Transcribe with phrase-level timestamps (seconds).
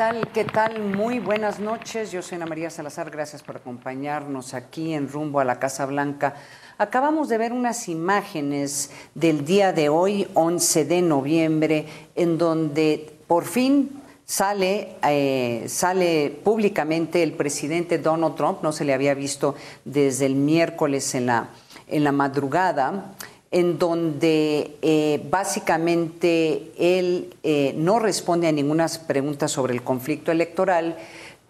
[0.00, 0.28] ¿Qué tal?
[0.32, 0.80] ¿Qué tal?
[0.80, 2.10] Muy buenas noches.
[2.10, 3.10] Yo soy Ana María Salazar.
[3.10, 6.36] Gracias por acompañarnos aquí en Rumbo a la Casa Blanca.
[6.78, 13.44] Acabamos de ver unas imágenes del día de hoy, 11 de noviembre, en donde por
[13.44, 19.54] fin sale, eh, sale públicamente el presidente Donald Trump, no se le había visto
[19.84, 21.50] desde el miércoles en la,
[21.88, 23.16] en la madrugada,
[23.50, 30.96] en donde eh, básicamente él eh, no responde a ninguna pregunta sobre el conflicto electoral,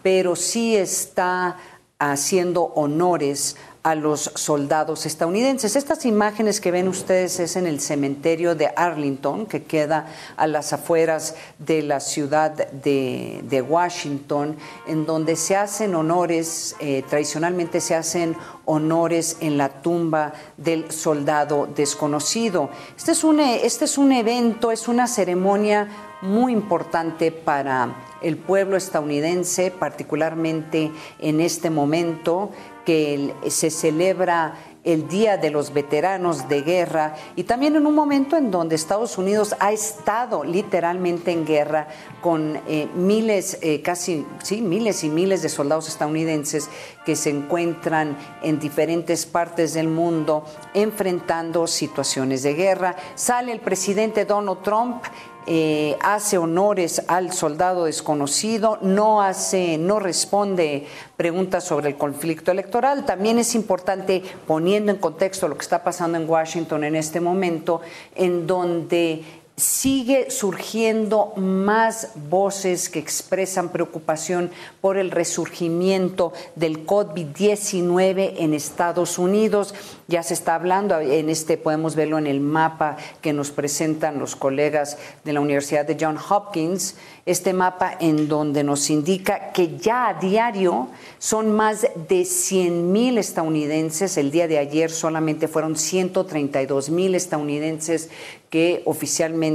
[0.03, 1.59] pero sí está
[1.99, 5.75] haciendo honores a los soldados estadounidenses.
[5.75, 10.73] Estas imágenes que ven ustedes es en el cementerio de Arlington, que queda a las
[10.73, 18.37] afueras de la ciudad de, Washington, en donde se hacen honores, eh, tradicionalmente se hacen
[18.67, 22.71] honores en la tumba del soldado desconocido.
[22.97, 25.89] Este es un, este es un evento, es una ceremonia
[26.23, 32.51] muy importante para el pueblo estadounidense, particularmente en este momento
[32.91, 38.37] que se celebra el Día de los Veteranos de Guerra y también en un momento
[38.37, 41.87] en donde Estados Unidos ha estado literalmente en guerra
[42.21, 46.69] con eh, miles, eh, casi, sí, miles y miles de soldados estadounidenses
[47.07, 50.45] que se encuentran en diferentes partes del mundo
[50.75, 52.97] enfrentando situaciones de guerra.
[53.15, 55.05] Sale el presidente Donald Trump
[55.47, 63.05] eh, hace honores al soldado desconocido, no hace, no responde preguntas sobre el conflicto electoral.
[63.05, 67.81] También es importante poniendo en contexto lo que está pasando en Washington en este momento,
[68.15, 69.25] en donde
[69.61, 74.51] sigue surgiendo más voces que expresan preocupación
[74.81, 79.75] por el resurgimiento del COVID-19 en Estados Unidos.
[80.09, 84.35] Ya se está hablando, en este podemos verlo en el mapa que nos presentan los
[84.35, 90.09] colegas de la Universidad de Johns Hopkins, este mapa en donde nos indica que ya
[90.09, 90.89] a diario
[91.19, 94.17] son más de 100 mil estadounidenses.
[94.17, 98.09] El día de ayer solamente fueron 132 mil estadounidenses
[98.49, 99.50] que oficialmente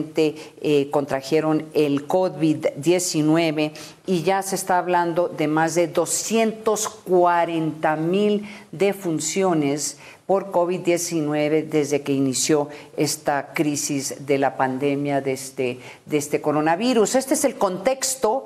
[0.61, 3.71] eh, contrajeron el COVID-19
[4.07, 12.13] y ya se está hablando de más de 240 mil defunciones por COVID-19 desde que
[12.13, 17.15] inició esta crisis de la pandemia de este, de este coronavirus.
[17.15, 18.45] Este es el contexto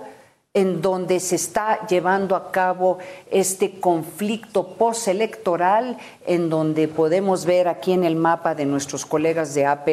[0.59, 2.97] en donde se está llevando a cabo
[3.31, 5.97] este conflicto postelectoral,
[6.28, 9.88] en donde podemos ver aquí en el mapa de nuestros colegas de AP,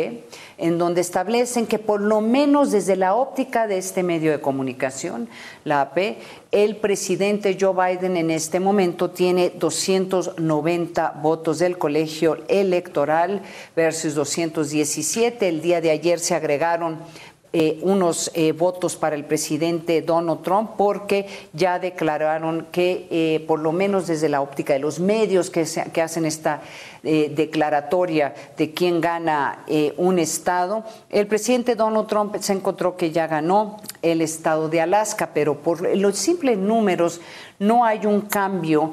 [0.58, 5.28] en donde establecen que por lo menos desde la óptica de este medio de comunicación,
[5.62, 6.18] la AP,
[6.50, 13.42] el presidente Joe Biden en este momento tiene 290 votos del colegio electoral
[13.76, 15.48] versus 217.
[15.48, 16.98] El día de ayer se agregaron
[17.58, 23.60] eh, unos eh, votos para el presidente Donald Trump porque ya declararon que eh, por
[23.60, 26.60] lo menos desde la óptica de los medios que, que hacen esta
[27.02, 29.64] declaratoria de quién gana
[29.96, 35.30] un estado, el presidente Donald Trump se encontró que ya ganó el estado de Alaska,
[35.32, 37.20] pero por los simples números
[37.60, 38.92] no hay un cambio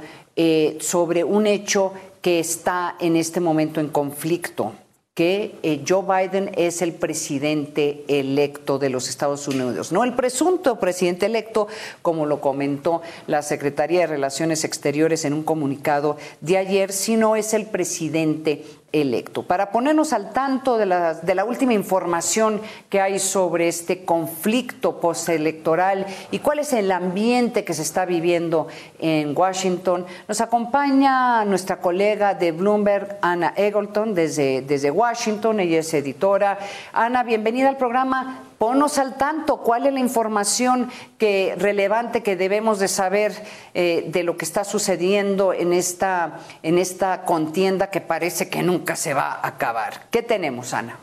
[0.80, 1.91] sobre un hecho
[2.22, 4.74] que está en este momento en conflicto
[5.13, 10.79] que eh, Joe Biden es el presidente electo de los Estados Unidos, no el presunto
[10.79, 11.68] presidente electo,
[12.01, 17.53] como lo comentó la Secretaría de Relaciones Exteriores en un comunicado de ayer, sino es
[17.53, 19.43] el presidente electo.
[19.43, 25.01] Para ponernos al tanto de la, de la última información que hay sobre este conflicto
[25.01, 28.68] postelectoral y cuál es el ambiente que se está viviendo
[29.00, 35.59] en Washington, nos acompaña nuestra colega de Bloomberg, Ana Eggleton, desde, desde Washington.
[35.59, 36.59] Ella es editora.
[36.94, 38.44] Ana, bienvenida al programa
[38.98, 43.33] al tanto, cuál es la información que, relevante que debemos de saber
[43.74, 48.95] eh, de lo que está sucediendo en esta, en esta contienda que parece que nunca
[48.95, 50.07] se va a acabar.
[50.12, 50.98] ¿Qué tenemos, Ana?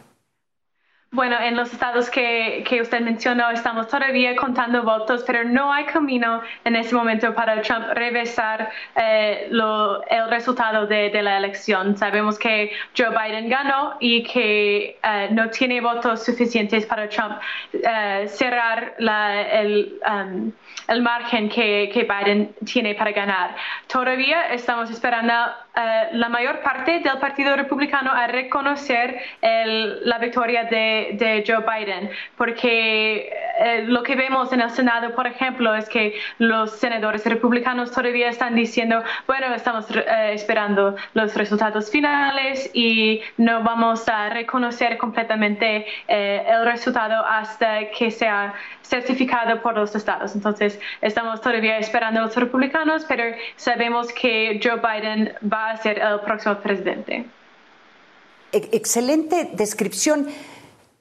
[1.13, 5.85] Bueno, en los estados que, que, usted mencionó estamos todavía contando votos, pero no hay
[5.87, 11.97] camino en este momento para Trump reversar eh, lo, el resultado de, la elección.
[11.97, 17.41] Sabemos que Joe Biden ganó y que eh, no tiene votos suficientes para Trump
[17.73, 20.53] eh, cerrar la, el, um,
[20.87, 23.57] el, margen que, que Biden tiene para ganar.
[23.89, 25.35] Todavía estamos esperando
[25.77, 33.33] eh, la mayor parte del Partido Republicano a reconocer la victoria de, Joe Biden, porque
[33.61, 38.29] eh, lo que vemos en el Senado, por ejemplo, es que los senadores republicanos todavía
[38.29, 45.87] están diciendo, bueno, estamos eh, esperando los resultados finales y no vamos a reconocer completamente
[46.09, 50.35] el resultado hasta que sea certificado por los estados.
[50.35, 53.25] Entonces, estamos todavía esperando a los republicanos, pero
[53.57, 57.27] sabemos que Joe Biden va a ser el próximo presidente.
[58.53, 60.29] Excelente descripción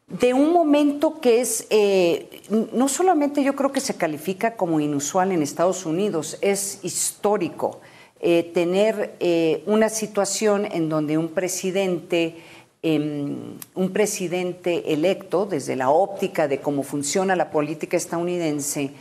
[0.08, 2.42] de un momento que es, eh,
[2.74, 7.80] no solamente yo creo que se califica como inusual en Estados Unidos, es histórico
[8.20, 12.38] eh, tener eh, una situación en donde un presidente
[12.82, 18.92] Em, un presidente electo, desde la óptica de cómo funciona la política estadounidense,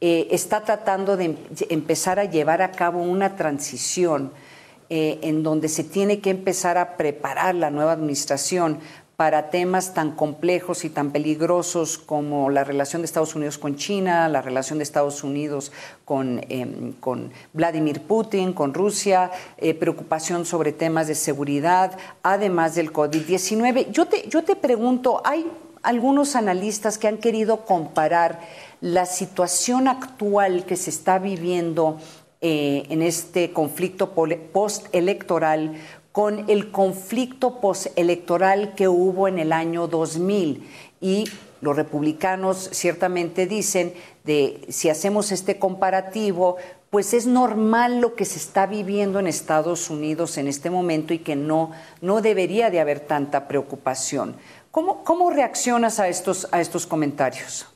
[0.00, 1.36] está tratando de em,
[1.70, 4.32] empezar a llevar a cabo una transición
[4.90, 8.78] eh, en donde se tiene que empezar a preparar la nueva administración
[9.18, 14.28] para temas tan complejos y tan peligrosos como la relación de Estados Unidos con China,
[14.28, 15.72] la relación de Estados Unidos
[16.04, 16.94] con, em,
[17.52, 23.90] Vladimir Putin, con Rusia, eh, preocupación sobre temas de seguridad, además del COVID-19.
[23.90, 25.50] Yo te, yo te pregunto, hay
[25.82, 28.38] algunos analistas que han querido comparar
[28.80, 31.98] la situación actual que se está viviendo
[32.40, 35.74] eh, en este conflicto postelectoral
[36.12, 40.66] con el conflicto postelectoral que hubo en el año 2000
[41.00, 41.24] y
[41.60, 43.92] los republicanos ciertamente dicen
[44.24, 46.56] de si hacemos este comparativo,
[46.90, 51.18] pues es normal lo que se está viviendo en Estados Unidos en este momento y
[51.18, 54.36] que no, no debería de haber tanta preocupación.
[54.70, 57.66] ¿Cómo, cómo reaccionas a estos, a estos comentarios?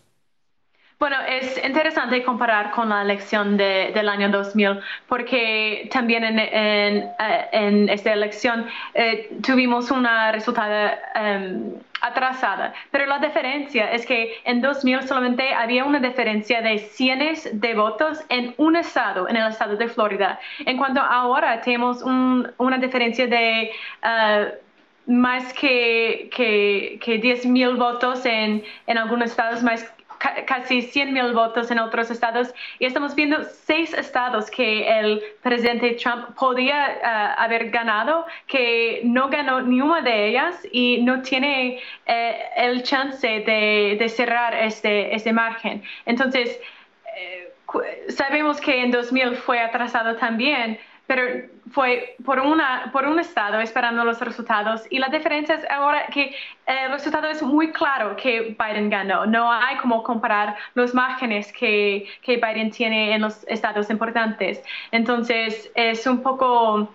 [1.03, 4.79] Bueno, es interesante comparar con la elección del año 2000
[5.09, 7.11] porque también en,
[7.51, 14.61] en, esta elección eh, tuvimos una resultado em, atrasada, pero la diferencia es que en
[14.61, 19.75] 2000 solamente había una diferencia de cientos de votos en un estado, en el estado
[19.75, 23.73] de Florida, en cuanto ahora tenemos una diferencia de...
[24.05, 24.63] Uh,
[25.05, 29.85] más que, que, que 10 mil votos en, en algunos estados, más
[30.47, 35.97] casi 100 mil votos en otros estados y estamos viendo seis estados que el presidente
[36.03, 41.81] Trump podía uh, haber ganado, que no ganó ni una de ellas y no tiene
[42.07, 45.83] eh, el chance de, de, cerrar este, este margen.
[46.07, 46.59] Entonces,
[47.17, 47.53] eh,
[48.09, 54.05] sabemos que en 2000 fue atrasado también pero fue por, una, por un estado esperando
[54.05, 56.35] los resultados y la diferencia es ahora que
[56.67, 59.27] el resultado es muy claro que Biden ganó.
[59.27, 64.63] No hay como comparar los márgenes que, que Biden tiene en los estados importantes.
[64.91, 66.89] Entonces es un poco,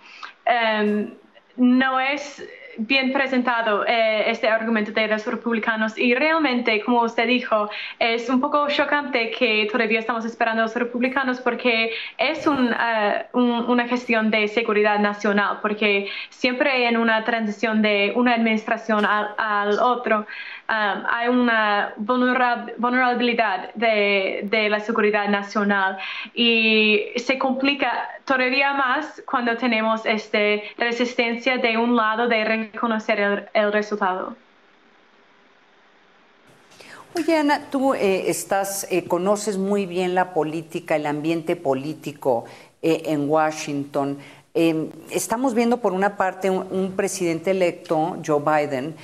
[0.47, 1.13] um,
[1.57, 2.43] no es
[2.77, 5.97] bien presentado eh, este argumento de los republicanos.
[5.97, 7.69] Y realmente, como usted dijo,
[7.99, 13.87] es un poco chocante que todavía estamos esperando a los republicanos porque es eh, una
[13.87, 20.25] gestión de seguridad nacional, porque siempre en una transición de una administración al, al otro,
[20.69, 25.97] Um, hay una vulnerabilidad de, la seguridad nacional.
[26.33, 30.37] Y se complica todavía más cuando tenemos esta
[30.77, 34.35] resistencia de un lado de reconocer el, resultado.
[37.15, 42.45] Oye, Ana, tú eh, estás, eh, conoces muy bien la política, el ambiente político
[42.81, 44.17] eh, en Washington.
[45.11, 48.95] estamos viendo, por una parte, un presidente electo, Joe Biden,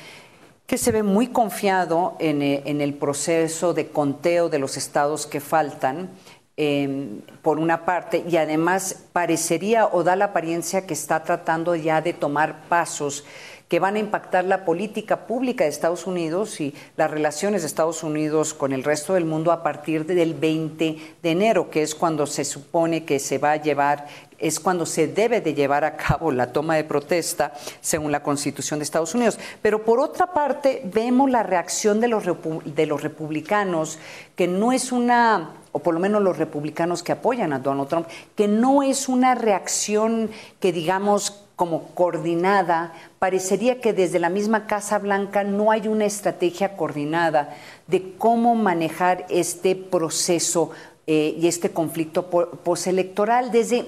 [0.66, 6.10] que se ve muy confiado en, el proceso de conteo de los estados que faltan,
[6.58, 12.02] em, por una parte, y además parecería o da la apariencia que está tratando ya
[12.02, 13.26] de tomar pasos
[13.74, 18.04] que van a impactar la política pública de Estados Unidos y las relaciones de Estados
[18.04, 22.28] Unidos con el resto del mundo a partir del 20 de enero, que es cuando
[22.28, 24.06] se supone que se va a llevar
[24.38, 28.78] es cuando se debe de llevar a cabo la toma de protesta según la Constitución
[28.78, 29.40] de Estados Unidos.
[29.64, 32.26] Pero por otra parte, vemos la reacción de los,
[32.66, 33.98] de los republicanos,
[34.36, 38.08] que no es una, o por lo menos los republicanos que apoyan a Donald Trump,
[38.36, 40.30] que no es una reacción
[40.62, 46.76] que digamos como coordinada, parecería que desde la misma Casa Blanca no hay una estrategia
[46.78, 47.56] coordinada
[47.88, 50.72] de cómo manejar este proceso
[51.06, 53.52] eh, y este conflicto postelectoral.
[53.52, 53.86] Desde,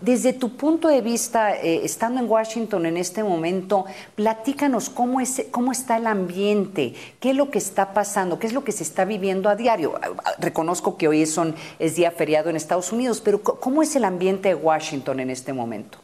[0.00, 5.46] desde tu punto de vista, eh, estando en Washington en este momento, platícanos cómo, es,
[5.50, 8.82] cómo está el ambiente, qué es lo que está pasando, qué es lo que se
[8.82, 9.98] está viviendo a diario.
[10.38, 14.54] Reconozco que hoy es, día feriado en Estados Unidos, pero ¿cómo es el ambiente de
[14.54, 15.98] Washington en este momento?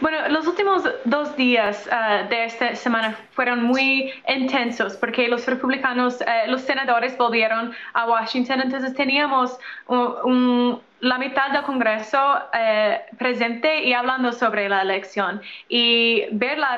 [0.00, 6.20] Bueno, los últimos dos días uh, de esta semana fueron muy intensos porque los republicanos,
[6.20, 9.58] uh, los senadores volvieron a Washington, entonces teníamos
[9.88, 15.40] un la mitad del Congreso eh, presente y hablando sobre la elección.
[15.68, 16.76] Y ver la,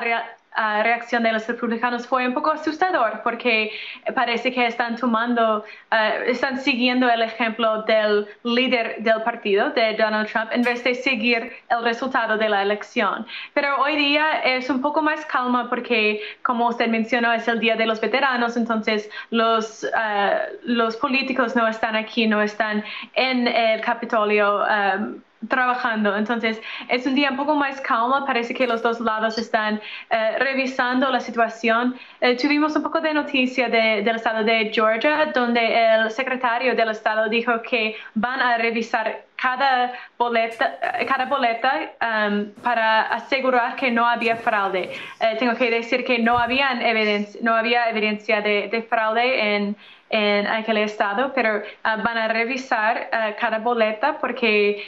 [0.55, 3.71] reacción de los republicanos fue un poco asustador porque
[4.13, 10.27] parece que están tomando, uh, están siguiendo el ejemplo del líder del partido, de Donald
[10.29, 13.25] Trump, en vez de seguir el resultado de la elección.
[13.53, 17.75] Pero hoy día es un poco más calma porque, como usted mencionó, es el Día
[17.75, 23.81] de los Veteranos, entonces los, uh, los políticos no están aquí, no están en el
[23.81, 24.63] Capitolio.
[24.63, 26.15] Um, trabajando.
[26.15, 28.25] Entonces, es un día un poco más calmo.
[28.25, 31.95] Parece que los dos lados están eh, revisando la situación.
[32.19, 35.61] Eh, tuvimos un poco de noticia del estado de Georgia, donde
[35.95, 43.75] el secretario del estado dijo que van a revisar cada boleta, eh, um, para asegurar
[43.75, 44.91] que no había fraude.
[45.39, 49.75] tengo que decir que no, habían evidencia, no había evidencia de, de fraude en
[50.11, 54.83] en aquel estado, pero ah, van a revisar ah, cada boleta porque,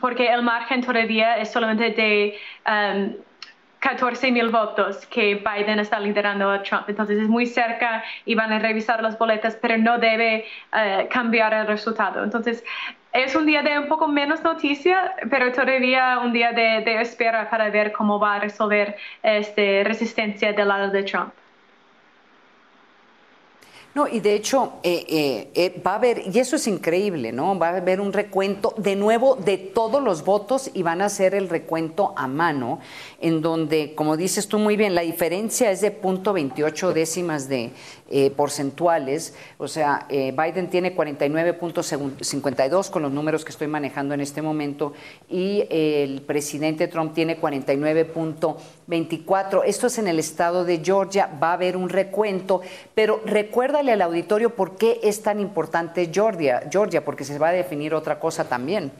[0.00, 2.38] porque el margen todavía es solamente de...
[3.80, 6.88] 14 mil votos que Biden está liderando a Trump.
[6.88, 11.54] Entonces es muy cerca y van a revisar las boletas, pero no debe ah, cambiar
[11.54, 12.22] el resultado.
[12.22, 12.62] Entonces
[13.12, 17.48] es un día de un poco menos noticia, pero todavía un día de, de espera
[17.48, 21.32] para ver cómo va a resolver esta resistencia del lado de Trump.
[23.92, 27.58] No, y de hecho eh, eh, eh, va a haber, y eso es increíble, ¿no?
[27.58, 31.34] Va a haber un recuento de nuevo de todos los votos y van a hacer
[31.34, 32.78] el recuento a mano,
[33.20, 37.72] en donde, como dices tú muy bien, la diferencia es de punto 28 décimas de
[38.36, 44.94] porcentuales, o sea, Biden tiene 49.52 con los números que estoy manejando en este momento
[45.28, 47.40] y el presidente Trump tiene
[48.90, 49.62] 49.24.
[49.64, 52.60] Esto es en el estado de Georgia, va a haber un recuento,
[52.94, 57.52] pero recuerda al auditorio por qué es tan importante Georgia, Georgia, porque se va a
[57.52, 58.92] definir otra cosa también.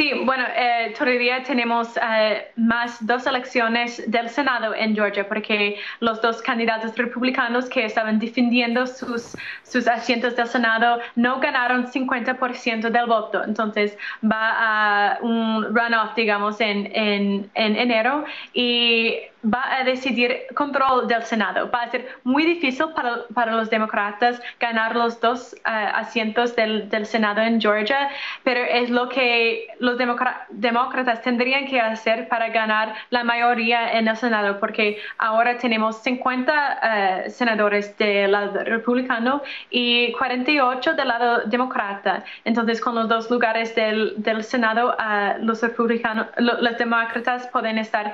[0.00, 6.22] Sí, bueno, eh, todavía tenemos eh, más dos elecciones del Senado en Georgia porque los
[6.22, 13.06] dos candidatos republicanos que estaban defendiendo sus, sus asientos del Senado no ganaron 50% del
[13.08, 13.44] voto.
[13.44, 21.08] Entonces va a un runoff, digamos, en, en, en enero y va a decidir control
[21.08, 21.70] del Senado.
[21.70, 26.88] Va a ser muy difícil para, para los demócratas ganar los dos uh, asientos del,
[26.88, 28.10] del, Senado en Georgia,
[28.44, 29.96] pero es lo que los
[30.50, 37.26] demócratas tendrían que hacer para ganar la mayoría en el Senado, porque ahora tenemos 50
[37.26, 42.24] uh, senadores del lado republicano y 48 del lado demócrata.
[42.44, 48.12] Entonces, con los dos lugares del, del Senado, uh, los republicanos, los demócratas pueden estar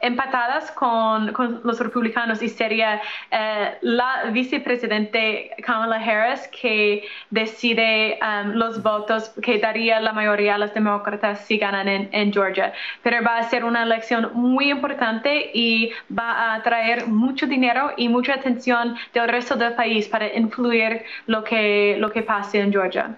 [0.00, 3.00] empatadas con, con, los republicanos y sería
[3.30, 10.58] eh, la vicepresidente Kamala Harris que decide um, los votos que daría la mayoría a
[10.58, 12.72] los demócratas si ganan en, Georgia.
[13.02, 18.08] Pero va a ser una elección muy importante y va a traer mucho dinero y
[18.08, 23.16] mucha atención del resto del país para influir lo que, lo que pase en Georgia.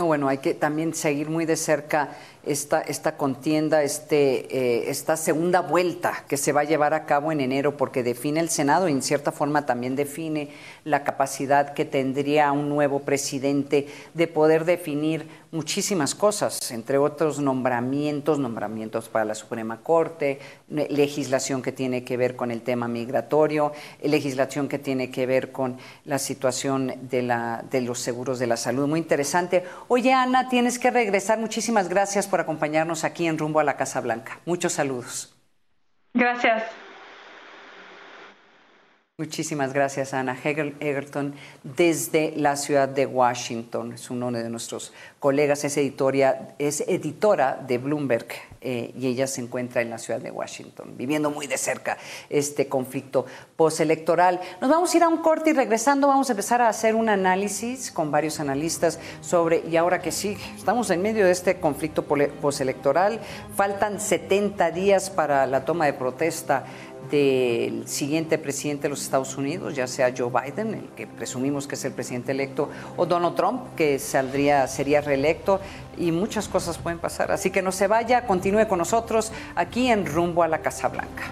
[0.00, 5.14] No, bueno, hay que también seguir muy de cerca esta, esta contienda, este, eh, esta
[5.18, 8.88] segunda vuelta que se va a llevar a cabo en enero, porque define el Senado
[8.88, 10.48] y en cierta forma también define
[10.84, 18.38] la capacidad que tendría un nuevo presidente de poder definir muchísimas cosas, entre otros nombramientos,
[18.38, 20.38] nombramientos para la Suprema Corte,
[20.68, 25.78] legislación que tiene que ver con el tema migratorio, legislación que tiene que ver con
[26.04, 28.86] la situación de, la, de los seguros de la salud.
[28.86, 29.64] Muy interesante.
[29.88, 31.38] Oye, Ana, tienes que regresar.
[31.38, 34.40] Muchísimas gracias por acompañarnos aquí en Rumbo a la Casa Blanca.
[34.46, 35.34] Muchos saludos.
[36.14, 36.89] Gracias.
[39.20, 43.92] Muchísimas gracias, Ana Egerton, desde la ciudad de Washington.
[43.92, 48.28] Es uno de nuestros colegas, es, es editora de Bloomberg
[48.62, 51.98] eh, y ella se encuentra en la ciudad de Washington, viviendo muy de cerca
[52.30, 54.40] este conflicto postelectoral.
[54.58, 57.10] Nos vamos a ir a un corte y regresando vamos a empezar a hacer un
[57.10, 62.06] análisis con varios analistas sobre, y ahora que sí, estamos en medio de este conflicto
[62.06, 63.20] postelectoral,
[63.54, 66.64] faltan 70 días para la toma de protesta
[67.10, 71.74] del siguiente presidente de los Estados Unidos, ya sea Joe Biden, el que presumimos que
[71.74, 75.60] es el presidente electo, o Donald Trump, que saldría, sería reelecto,
[75.96, 77.32] y muchas cosas pueden pasar.
[77.32, 81.24] Así que no se vaya, continúe con nosotros aquí en Rumbo a la Casa Blanca.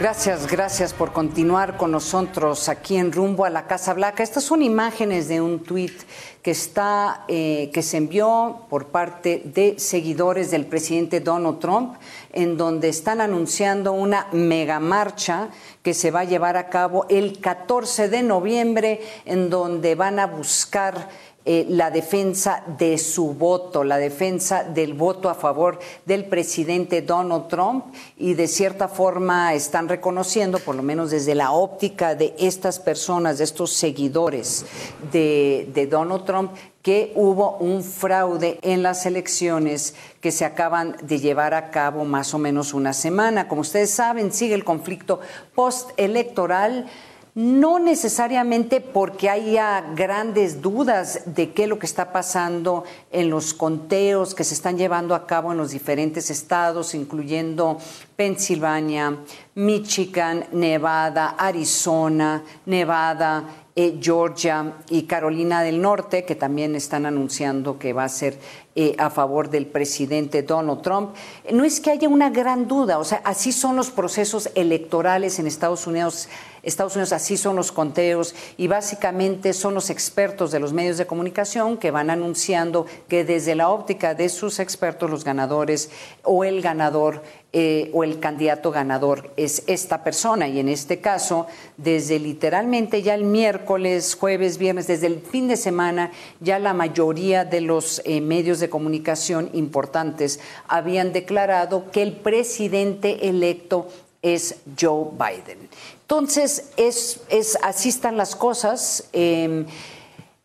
[0.00, 4.22] Gracias, gracias por continuar con nosotros aquí en Rumbo a la Casa Blanca.
[4.22, 5.92] Estas son imágenes de un tuit
[6.40, 11.96] que está, eh, que se envió por parte de seguidores del presidente Donald Trump,
[12.32, 15.50] en donde están anunciando una mega marcha
[15.82, 20.26] que se va a llevar a cabo el 14 de noviembre, en donde van a
[20.26, 21.10] buscar
[21.52, 27.48] eh, la defensa de su voto, la defensa del voto a favor del presidente Donald
[27.48, 32.78] Trump y de cierta forma están reconociendo, por lo menos desde la óptica de estas
[32.78, 34.64] personas, de estos seguidores
[35.10, 36.52] de, de Donald Trump,
[36.82, 42.32] que hubo un fraude en las elecciones que se acaban de llevar a cabo más
[42.32, 43.48] o menos una semana.
[43.48, 45.18] Como ustedes saben, sigue el conflicto
[45.56, 46.86] postelectoral
[47.34, 53.54] no necesariamente porque haya grandes dudas de qué es lo que está pasando en los
[53.54, 57.78] conteos que se están llevando a cabo en los diferentes estados, incluyendo
[58.16, 59.18] Pensilvania,
[59.54, 63.44] Michigan, Nevada, Arizona, Nevada,
[63.76, 68.38] eh, Georgia y Carolina del Norte, que también están anunciando que va a ser
[68.76, 71.14] eh, a favor del presidente Donald Trump.
[71.52, 75.46] No es que haya una gran duda, o sea, así son los procesos electorales en
[75.46, 76.28] Estados Unidos
[76.62, 81.06] Estados Unidos así son los conteos y básicamente son los expertos de los medios de
[81.06, 85.90] comunicación que van anunciando que desde la óptica de sus expertos los ganadores
[86.22, 87.22] o el ganador
[87.52, 93.14] eh, o el candidato ganador es esta persona y en este caso desde literalmente ya
[93.14, 98.20] el miércoles, jueves, viernes, desde el fin de semana ya la mayoría de los eh,
[98.20, 103.88] medios de comunicación importantes habían declarado que el presidente electo
[104.22, 105.68] es Joe Biden.
[106.02, 109.08] Entonces, es, es, así están las cosas.
[109.12, 109.66] Em,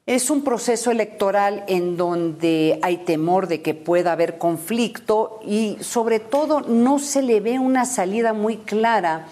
[0.05, 6.19] es un proceso electoral en donde hay temor de que pueda haber conflicto y sobre
[6.19, 9.27] todo no se le ve una salida muy clara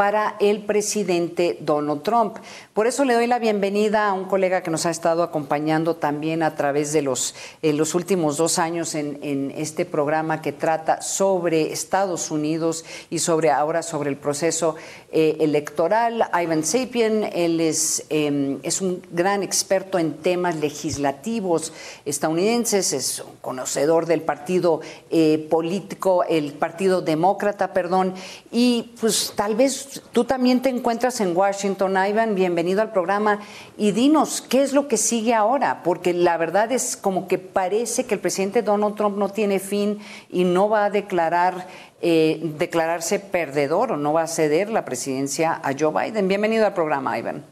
[0.00, 2.38] para el presidente Donald Trump.
[2.72, 6.42] Por eso le doy la bienvenida a un colega que nos ha estado acompañando también
[6.42, 11.70] a través de los, eh, los últimos dos años en, este programa que trata sobre
[11.70, 14.74] Estados Unidos y sobre ahora sobre el proceso
[15.12, 16.30] eh, electoral.
[16.32, 21.74] Ivan Sapien, él es, em, es un gran experto en temas legislativos
[22.06, 28.14] estadounidenses, es un conocedor del partido eh, político, el Partido Demócrata, perdón,
[28.50, 33.40] y pues tal vez tú también te encuentras en Washington, Ivan, bienvenido al programa
[33.76, 38.06] y dinos qué es lo que sigue ahora, porque la verdad es como que parece
[38.06, 39.98] que el presidente Donald Trump no tiene fin
[40.28, 41.66] y no va a declarar
[42.02, 46.28] eh, declararse perdedor o no va a ceder la presidencia a Joe Biden.
[46.28, 47.44] Bienvenido al programa, Ivan.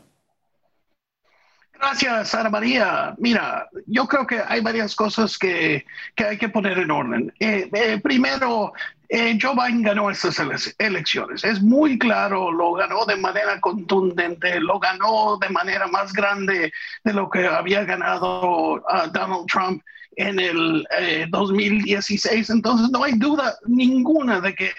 [1.74, 3.14] Gracias, Ana María.
[3.18, 5.84] Mira, yo creo que hay varias cosas que,
[6.16, 7.32] hay que poner en orden.
[7.38, 8.72] Eh, eh, primero,
[9.08, 10.38] eh, Joe Biden ganó estas
[10.78, 11.44] elecciones.
[11.44, 16.72] Es muy claro, lo ganó de manera contundente, lo ganó de manera más grande
[17.04, 19.82] de lo que había ganado ah, Donald Trump
[20.16, 20.86] en el
[21.30, 22.50] 2016.
[22.50, 24.72] Entonces, no hay duda ninguna de que,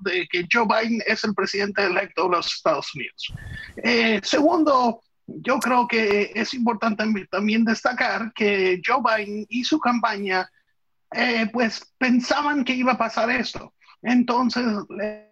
[0.00, 3.34] de que Joe Biden es el presidente electo de los Estados Unidos.
[4.26, 10.48] segundo, yo creo que es importante también destacar que Joe Biden y su campaña
[11.14, 13.72] eh, pues pensaban que iba a pasar esto.
[14.02, 14.64] Entonces,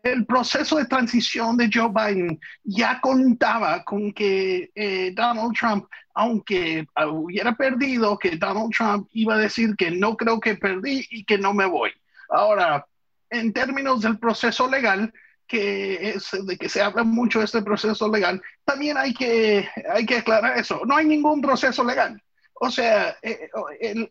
[0.05, 6.87] el proceso de transición de Joe Biden ya contaba con que eh, Donald Trump, aunque
[7.11, 11.37] hubiera perdido, que Donald Trump iba a decir que no creo que perdí y que
[11.37, 11.91] no me voy.
[12.29, 12.87] Ahora,
[13.29, 15.13] en términos del proceso legal,
[15.49, 20.19] que es de que se habla mucho este proceso legal, también hay que, hay que
[20.19, 20.83] aclarar eso.
[20.87, 22.23] No hay ningún proceso legal.
[22.63, 23.49] O sea, eh,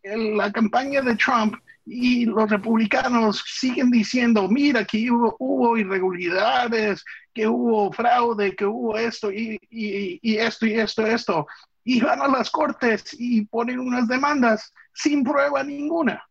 [0.04, 7.92] la campaña de Trump y los republicanos siguen diciendo, mira, que hubo, irregularidades, que hubo
[7.94, 11.48] fraude, que hubo esto y, y, y esto y esto, esto.
[11.84, 16.24] Y van a las cortes y ponen unas demandas sin prueba ninguna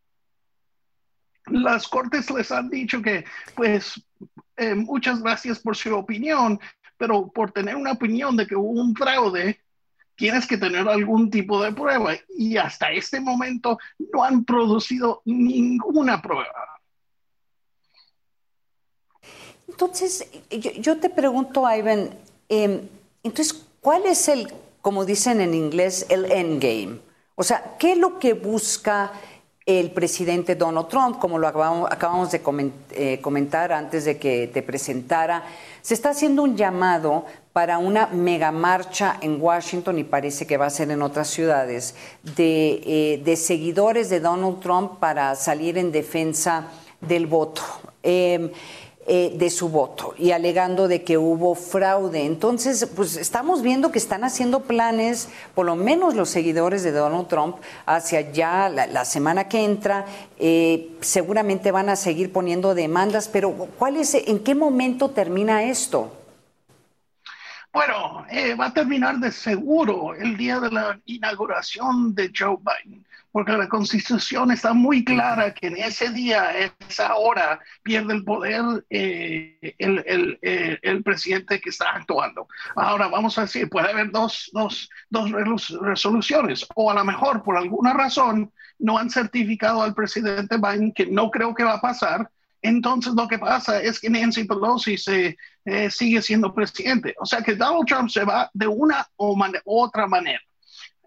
[1.50, 4.00] las cortes les han dicho que, pues,
[4.56, 6.60] eh, muchas gracias por su opinión,
[6.96, 9.60] pero por tener una opinión de que hubo un fraude,
[10.18, 12.12] tienes que tener algún tipo de prueba.
[12.36, 13.78] Y hasta este momento
[14.12, 16.80] no han producido ninguna prueba.
[19.68, 20.28] Entonces,
[20.80, 22.10] yo, te pregunto, Ivan,
[22.48, 22.80] em,
[23.22, 24.52] entonces, ¿cuál es el,
[24.82, 26.98] como dicen en inglés, el endgame?
[27.36, 29.12] O sea, ¿qué es lo que busca
[29.68, 32.40] el presidente Donald Trump, como lo acabamos, de
[32.92, 35.44] eh, comentar antes de que te presentara.
[35.82, 37.26] Se está haciendo un llamado
[37.58, 41.96] para una mega marcha en Washington y parece que va a ser en otras ciudades
[42.36, 46.68] de, eh, seguidores de Donald Trump para salir en defensa
[47.00, 47.62] del voto.
[48.04, 48.52] Em,
[49.08, 52.26] eh, de su voto y alegando de que hubo fraude.
[52.26, 57.26] Entonces, pues estamos viendo que están haciendo planes, por lo menos los seguidores de Donald
[57.26, 60.04] Trump, hacia ya la, semana que entra.
[60.38, 66.12] Eh, seguramente van a seguir poniendo demandas, pero ¿cuál es, ¿en qué momento termina esto?
[67.78, 73.06] Bueno, eh, va a terminar de seguro el día de la inauguración de Joe Biden,
[73.30, 76.50] porque la constitución está muy clara que en ese día,
[76.88, 82.48] esa hora, pierde el poder eh, el, eh, el, presidente que está actuando.
[82.74, 85.30] Ahora, vamos a decir, puede haber dos, dos, dos
[85.80, 91.06] resoluciones, o a lo mejor por alguna razón no han certificado al presidente Biden, que
[91.06, 92.28] no creo que va a pasar,
[92.62, 97.14] entonces lo que pasa es que Nancy Pelosi se, eh, sigue siendo presidente.
[97.20, 100.40] O sea que Donald Trump se va de una u otra manera.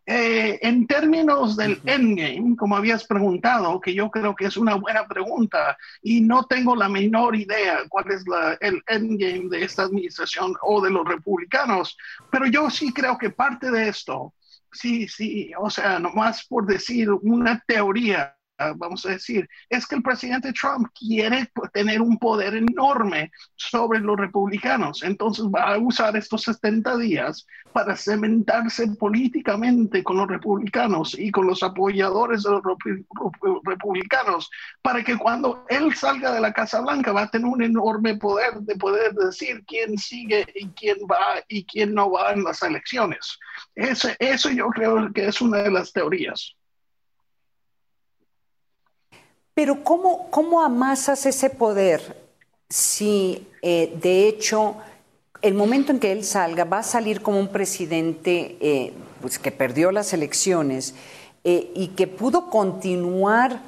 [0.07, 5.07] Eh, en términos del endgame, como habías preguntado, que yo creo que es una buena
[5.07, 8.23] pregunta y no tengo la menor idea cuál es
[8.61, 11.95] el endgame de esta administración o de los republicanos,
[12.31, 14.33] pero yo sí creo que parte de esto,
[14.71, 18.35] sí, sí, o sea, nomás por decir una teoría,
[18.75, 24.17] vamos a decir, es que el presidente Trump quiere tener un poder enorme sobre los
[24.17, 25.03] republicanos.
[25.03, 31.47] Entonces va a usar estos 70 días para cementarse políticamente con los republicanos y con
[31.47, 32.61] los apoyadores de los
[33.63, 34.49] republicanos,
[34.81, 38.55] para que cuando él salga de la Casa Blanca va a tener un enorme poder
[38.61, 43.39] de poder decir quién sigue y quién va y quién no va en las elecciones.
[43.75, 46.55] Ese, eso yo creo que es una de las teorías.
[49.53, 52.17] Pero ¿cómo, cómo amasas ese poder
[52.69, 54.75] si eh, de hecho
[55.41, 59.51] el momento en que él salga va a salir como un presidente eh, pues, que
[59.51, 60.93] perdió las elecciones
[61.43, 63.61] eh, y que pudo continuar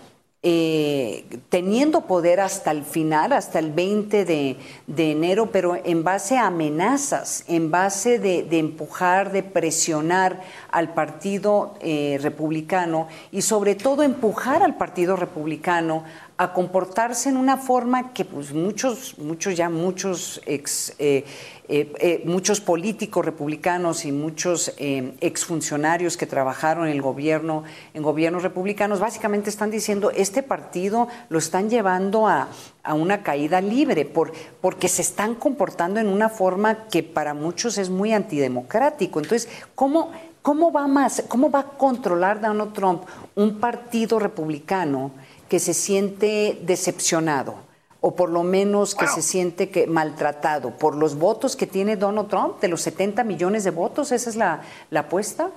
[0.45, 4.57] eh, teniendo poder hasta el final, hasta el 20 de,
[4.97, 12.19] enero, pero en base a amenazas, en base de, empujar, de presionar al Partido eh,
[12.21, 16.03] Republicano y sobre todo empujar al Partido Republicano
[16.37, 21.23] a comportarse en una forma que pues muchos, muchos ya muchos ex, eh,
[21.67, 28.41] eh, eh, muchos políticos republicanos y muchos exfuncionarios que trabajaron en el gobierno, en gobiernos
[28.41, 32.47] republicanos, básicamente están diciendo este partido lo están llevando a,
[32.83, 37.77] a una caída libre por, porque se están comportando en una forma que para muchos
[37.77, 39.19] es muy antidemocrático.
[39.19, 43.03] Entonces, ¿cómo, cómo va más, cómo va a controlar Donald Trump
[43.35, 45.11] un partido republicano?
[45.53, 47.63] Que se siente decepcionado
[48.01, 52.27] o por lo menos que se siente que maltratado por los votos que tiene Donald
[52.27, 54.63] Trump, de los 70 millones de votos, esa es la,
[54.95, 55.51] apuesta.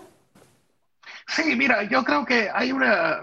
[1.27, 3.23] Sí, mira, yo creo que hay una,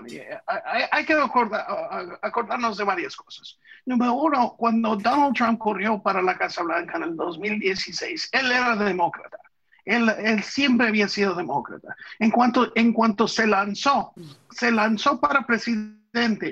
[0.91, 3.59] hay, que acordarnos de varias cosas.
[3.85, 8.75] Número uno, cuando Donald Trump corrió para la Casa Blanca en el 2016, él era
[8.77, 9.37] demócrata.
[9.85, 11.95] Él, él, siempre había sido demócrata.
[12.17, 14.13] En cuanto, en cuanto se lanzó,
[14.49, 16.01] se lanzó para presidente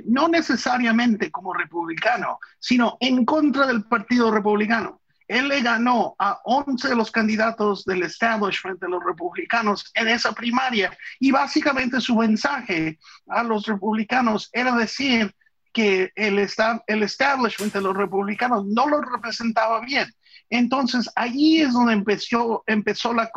[0.06, 5.02] no necesariamente como republicano, sino en contra del Partido Republicano.
[5.28, 10.34] Él le ganó a 11 de los candidatos del establishment de los republicanos en esa
[10.34, 15.34] primaria y básicamente su mensaje a los republicanos era decir
[15.72, 16.46] que el,
[16.88, 20.14] el establishment de los republicanos no lo representaba bien.
[20.50, 23.32] Entonces, allí es donde empezó, empezó la,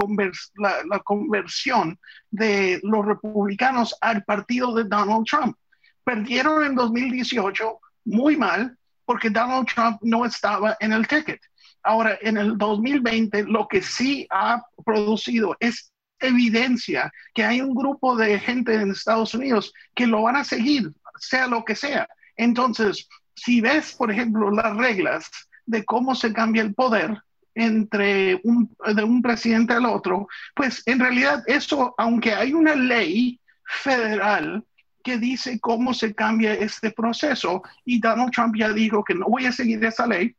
[1.04, 1.98] conversión
[2.30, 5.56] de los republicanos al partido de Donald Trump.
[6.04, 11.40] Perdieron en 2018 muy mal porque Donald Trump no estaba en el ticket.
[11.82, 18.16] Ahora, en el 2020, lo que sí ha producido es evidencia que hay un grupo
[18.16, 22.08] de gente en Estados Unidos que lo van a seguir, sea lo que sea.
[22.36, 25.30] Entonces, si ves, por ejemplo, las reglas
[25.66, 27.20] de cómo se cambia el poder
[27.54, 33.38] entre un, de un presidente al otro, pues en realidad eso, aunque hay una ley
[33.64, 34.64] federal
[35.04, 37.62] que dice cómo se cambia este proceso.
[37.84, 40.34] Y Donald Trump ya dijo que no voy a seguir esa ley,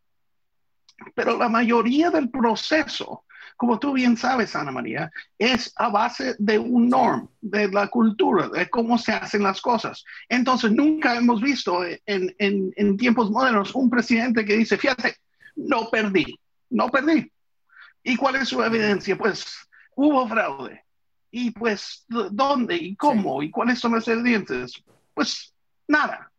[1.13, 3.23] pero la mayoría del proceso,
[3.56, 8.49] como tú bien sabes, Ana María, es a base de un norm, de la cultura,
[8.49, 10.04] de cómo se hacen las cosas.
[10.28, 15.15] Entonces, nunca hemos visto en, en, en tiempos modernos un presidente que dice, fíjate,
[15.56, 16.38] no perdí,
[16.69, 17.32] no perdí.
[18.04, 19.17] ¿Y cuál es su evidencia?
[19.17, 19.45] Pues
[19.95, 20.85] hubo fraude
[21.38, 24.71] y pues, ¿dónde y cómo y cuáles son los evidencias?
[25.13, 25.54] Pues
[25.86, 26.32] nada.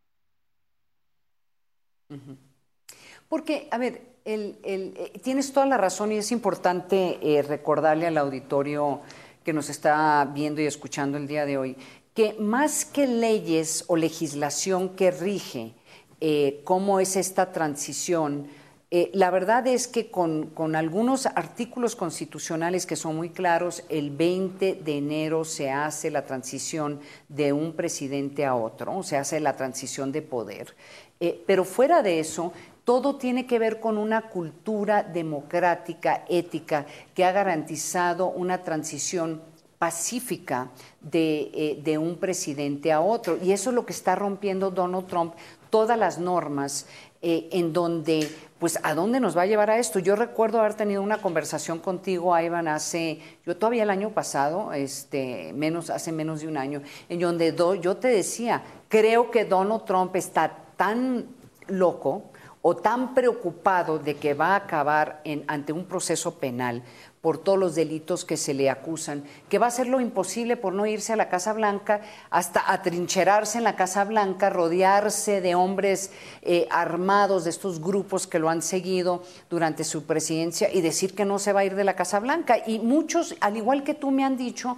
[3.28, 8.16] Porque, a ver, el, eh, tienes toda la razón y es importante eh, recordarle al
[8.16, 9.02] auditorio
[9.44, 11.76] que nos está viendo y escuchando el día de hoy
[12.14, 15.74] que más que leyes o legislación que rige
[16.22, 18.48] eh, cómo es esta transición,
[18.92, 24.10] Eh, la verdad es que con, con, algunos artículos constitucionales que son muy claros, el
[24.10, 29.56] 20 de enero se hace la transición de un presidente a otro, se hace la
[29.56, 30.76] transición de poder.
[31.18, 32.52] Eh, pero fuera de eso,
[32.84, 39.42] todo tiene que ver con una cultura democrática, ética, que ha garantizado una transición
[39.80, 40.70] pacífica
[41.00, 43.36] de, eh, de, un presidente a otro.
[43.42, 45.34] Y eso es lo que está rompiendo Donald Trump,
[45.70, 46.86] todas las normas
[47.28, 49.98] en donde, pues, ¿a dónde nos va a llevar a esto?
[49.98, 55.52] Yo recuerdo haber tenido una conversación contigo, Ivan, hace, yo todavía el año pasado, este,
[55.52, 60.16] menos, hace menos de un año, en donde yo te decía, creo que Donald Trump
[60.16, 61.26] está tan
[61.68, 62.30] loco
[62.68, 66.82] o tan preocupado de que va a acabar ante un proceso penal
[67.20, 70.72] por todos los delitos que se le acusan, que va a hacer lo imposible por
[70.72, 76.10] no irse a la Casa Blanca, hasta atrincherarse en la Casa Blanca, rodearse de hombres
[76.42, 81.24] eh, armados de estos grupos que lo han seguido durante su presidencia y decir que
[81.24, 82.58] no se va a ir de la Casa Blanca.
[82.66, 84.76] Y muchos, al igual que tú me han dicho,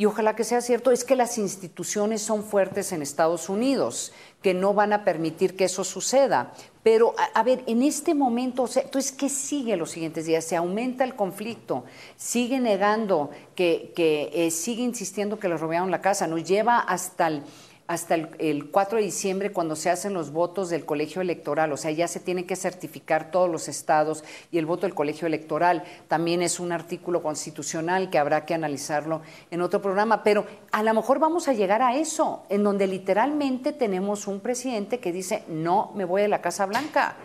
[0.00, 4.54] y ojalá que sea cierto, es que las instituciones son fuertes en Estados Unidos, que
[4.54, 6.54] no van a permitir que eso suceda.
[6.82, 10.46] Pero, a, ver, en este momento, entonces, ¿qué sigue los siguientes días?
[10.46, 11.84] Se aumenta el conflicto,
[12.16, 17.42] sigue negando que, eh, sigue insistiendo que le robaron la casa, nos lleva hasta el
[17.90, 21.90] hasta el, 4 de diciembre cuando se hacen los votos del colegio electoral, o sea,
[21.90, 24.22] ya se tienen que certificar todos los estados
[24.52, 29.22] y el voto del colegio electoral también es un artículo constitucional que habrá que analizarlo
[29.50, 33.72] en otro programa, pero a lo mejor vamos a llegar a eso, en donde literalmente
[33.72, 37.16] tenemos un presidente que dice, no me voy a la Casa Blanca.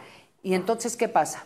[0.42, 1.46] Y entonces, ¿qué pasa?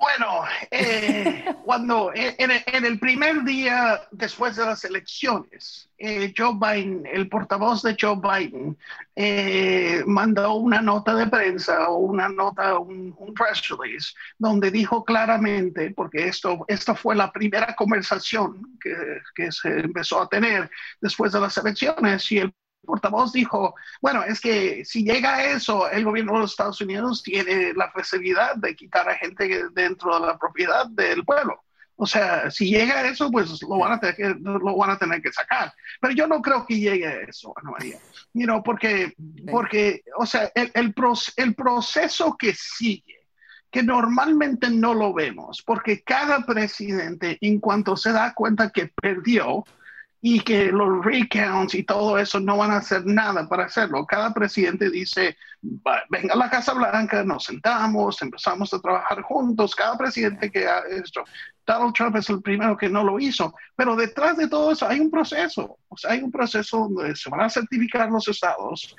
[0.00, 7.02] Bueno, eh, cuando eh, en, el primer día después de las elecciones, eh, Joe Biden,
[7.04, 8.78] el portavoz de Joe Biden,
[10.06, 16.28] mandó una nota de prensa o una nota, un, press release, donde dijo claramente, porque
[16.28, 18.94] esto, esta fue la primera conversación que,
[19.34, 20.70] que se empezó a tener
[21.02, 25.88] después de las elecciones, y el portavoz dijo, bueno, es que si llega a eso,
[25.90, 30.26] el gobierno de los Estados Unidos tiene la facilidad de quitar a gente dentro de
[30.26, 31.62] la propiedad del pueblo.
[32.02, 34.98] O sea, si llega a eso, pues lo van a tener que, lo van a
[34.98, 35.70] tener que sacar.
[36.00, 37.98] Pero yo no creo que llegue a eso, Ana María.
[38.32, 39.14] You porque,
[39.50, 40.94] porque, o sea, el, el,
[41.36, 43.26] el proceso que sigue,
[43.70, 49.64] que normalmente no lo vemos, porque cada presidente, en cuanto se da cuenta que perdió,
[50.22, 54.04] y que los recounts y todo eso no van a hacer nada para hacerlo.
[54.04, 59.74] Cada presidente dice, venga a la Casa Blanca, nos sentamos, empezamos a trabajar juntos.
[59.74, 61.24] Cada presidente que ha esto,
[61.66, 65.00] Donald Trump es el primero que no lo hizo, pero detrás de todo eso hay
[65.00, 68.94] un proceso, o sea, hay un proceso donde se van a certificar los estados,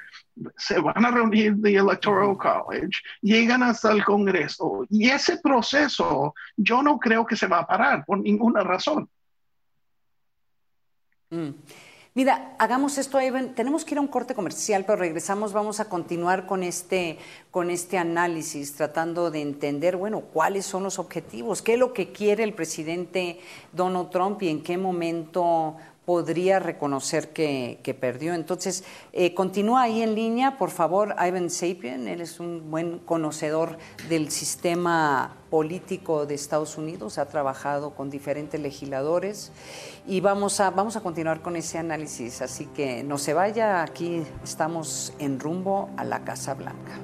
[0.58, 6.82] se van a reunir the Electoral College, llegan hasta el Congreso y ese proceso yo
[6.82, 9.08] no creo que se va a parar por ninguna razón.
[11.32, 11.50] Mm.
[12.14, 13.56] Mira, hagamos esto, Evan.
[13.56, 17.18] Tenemos que ir a un corte comercial, pero regresamos, vamos a continuar con este,
[17.52, 22.12] con este análisis, tratando de entender, bueno, cuáles son los objetivos, qué es lo que
[22.12, 23.40] quiere el presidente
[23.72, 25.78] Donald Trump y en qué momento
[26.12, 28.34] podría reconocer que, perdió.
[28.34, 33.78] Entonces, eh, continúa ahí en línea, por favor, Ivan Sapien, él es un buen conocedor
[34.10, 39.54] del sistema político de Estados Unidos, ha trabajado con diferentes legisladores
[40.06, 44.24] y vamos a, vamos a continuar con ese análisis, así que no se vaya, aquí
[44.44, 47.00] estamos en rumbo a la Casa Blanca.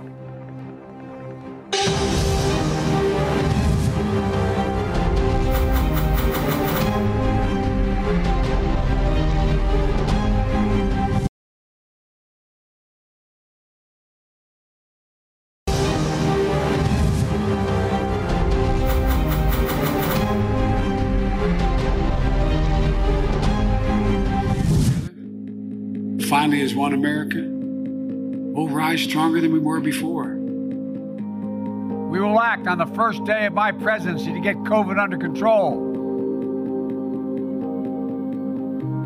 [26.47, 30.35] Finally, as one America, we'll rise stronger than we were before.
[32.09, 35.75] We will act on the first day of my presidency to get COVID under control.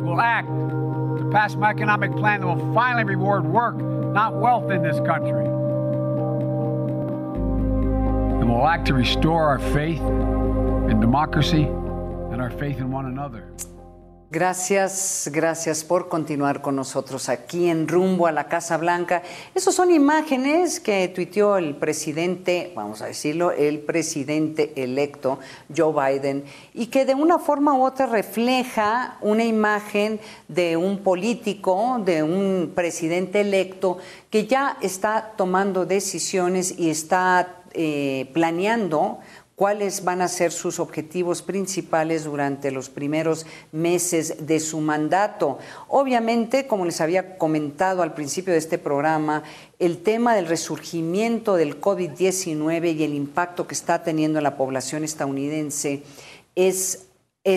[0.03, 4.83] We'll act to pass my economic plan that will finally reward work, not wealth in
[4.83, 5.45] this country.
[8.37, 10.01] And we'll act to restore our faith
[10.91, 13.51] in democracy and our faith in one another.
[14.33, 19.23] Gracias, gracias por continuar con nosotros aquí en Rumbo a la Casa Blanca.
[19.53, 25.39] Esas son imágenes que tuiteó el presidente, vamos a decirlo, el presidente electo
[25.75, 32.01] Joe Biden y que de una forma u otra refleja una imagen de un político,
[32.05, 33.97] de un presidente electo
[34.29, 39.19] que ya está tomando decisiones y está eh, planeando
[39.61, 45.59] cuáles van a ser sus objetivos principales durante los primeros meses de su mandato.
[45.87, 49.43] Obviamente, como les había comentado al principio de este programa,
[49.77, 55.03] el tema del resurgimiento del COVID-19 y el impacto que está teniendo en la población
[55.03, 56.01] estadounidense
[56.55, 57.07] es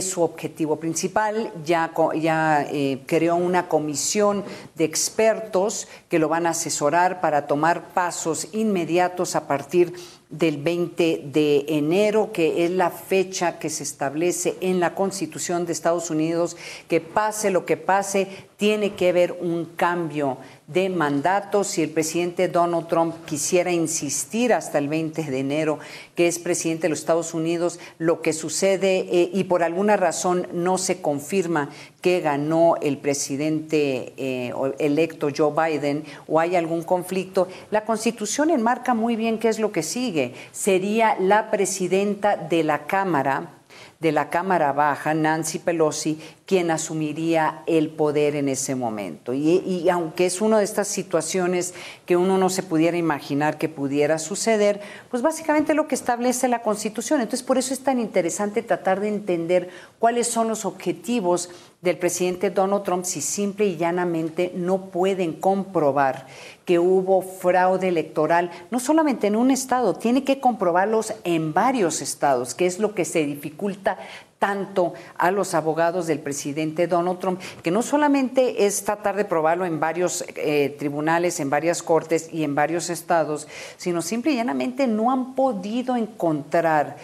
[0.03, 1.53] su objetivo principal.
[1.65, 1.91] Ya,
[2.21, 8.49] ya eh, creó una comisión de expertos que lo van a asesorar para tomar pasos
[8.53, 9.95] inmediatos a partir
[10.39, 15.73] del 20 de enero, que es la fecha que se establece en la Constitución de
[15.73, 16.57] Estados Unidos,
[16.89, 21.65] que pase lo que pase, tiene que haber un cambio de mandato.
[21.65, 25.79] Si el presidente Donald Trump quisiera insistir hasta el 20 de enero
[26.15, 30.49] que es presidente de los Estados Unidos, lo que sucede eh, y por alguna razón
[30.53, 37.49] no se confirma que ganó el presidente eh, electo Joe Biden o hay algún conflicto,
[37.71, 40.35] la Constitución enmarca muy bien qué es lo que sigue.
[40.53, 43.51] Sería la presidenta de la Cámara
[44.05, 49.33] de la Cámara Baja, Nancy Pelosi, quien asumiría el poder en ese momento.
[49.33, 51.73] Y, aunque es una de estas situaciones
[52.05, 56.61] que uno no se pudiera imaginar que pudiera suceder, pues básicamente lo que establece la
[56.61, 57.23] Constitución.
[57.23, 61.49] Entonces, por eso es tan interesante tratar de entender cuáles son los objetivos
[61.85, 66.27] del presidente Donald Trump si simple y llanamente no pueden comprobar
[66.65, 72.55] que hubo fraude electoral, no solamente en un estado, tiene que comprobarlos en varios estados,
[72.55, 73.99] que es lo que se dificulta
[74.39, 79.65] tanto a los abogados del presidente Donald Trump, que no solamente es tratar de probarlo
[79.65, 84.87] en varios eh, tribunales, en varias cortes y en varios estados, sino simple y llanamente
[84.87, 86.97] no han podido encontrar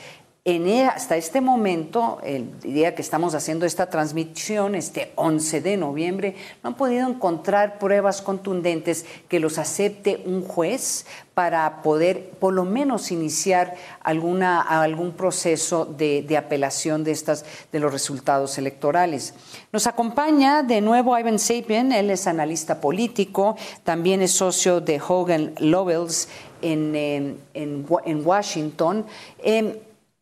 [0.45, 5.77] en, e, hasta este momento, el día que estamos haciendo esta transmisión, este 11 de
[5.77, 12.55] noviembre, no han podido encontrar pruebas contundentes que los acepte un juez para poder por
[12.55, 19.35] lo menos iniciar alguna, algún proceso de, apelación de, estas, de los resultados electorales.
[19.73, 25.53] Nos acompaña de nuevo Ivan Sapien, él es analista político, también es socio de Hogan
[25.59, 26.29] Lovells
[26.63, 29.05] en, en, en Washington.
[29.43, 29.75] Em,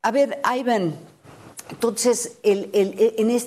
[0.03, 0.95] a ver, Ivan,
[1.71, 2.39] entonces,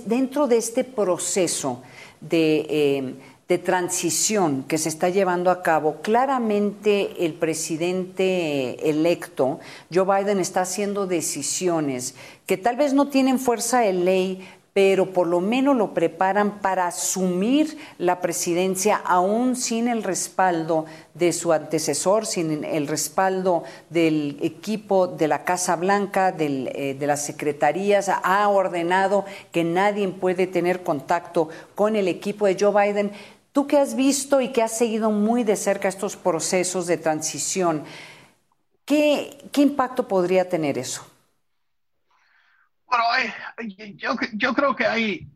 [0.06, 1.82] dentro de este proceso
[2.30, 3.16] em,
[3.48, 9.60] de, transición que se está llevando a cabo, claramente el presidente electo,
[9.94, 15.28] Joe Biden, está haciendo decisiones que tal vez no tienen fuerza de ley, pero por
[15.28, 22.26] lo menos lo preparan para asumir la presidencia aún sin el respaldo de su antecesor,
[22.26, 28.10] sin el respaldo del equipo de la Casa Blanca, eh, de las secretarías.
[28.10, 33.12] Ha ordenado que nadie puede tener contacto con el equipo de Joe Biden.
[33.52, 37.84] Tú que has visto y que has seguido muy de cerca estos procesos de transición,
[38.86, 41.11] ¿qué, qué impacto podría tener eso?
[42.92, 45.28] Bueno, yo, creo que hay,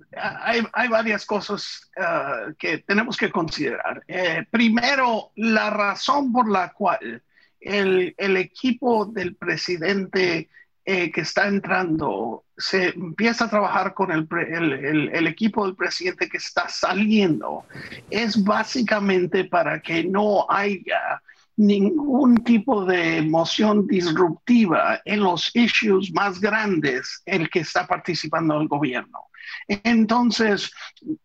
[0.90, 4.04] varias cosas uh, que tenemos que considerar.
[4.08, 7.24] Eh, primero, la razón por la cual
[7.62, 10.50] el, el equipo del presidente
[10.84, 16.30] eh, que está entrando se empieza a trabajar con el, el, el, equipo del presidente
[16.30, 17.66] que está saliendo
[18.10, 21.24] es básicamente para que no haya
[21.58, 28.60] ningún tipo de emoción disruptiva en los issues más grandes en el que está participando
[28.60, 29.20] el gobierno.
[29.68, 30.72] Entonces,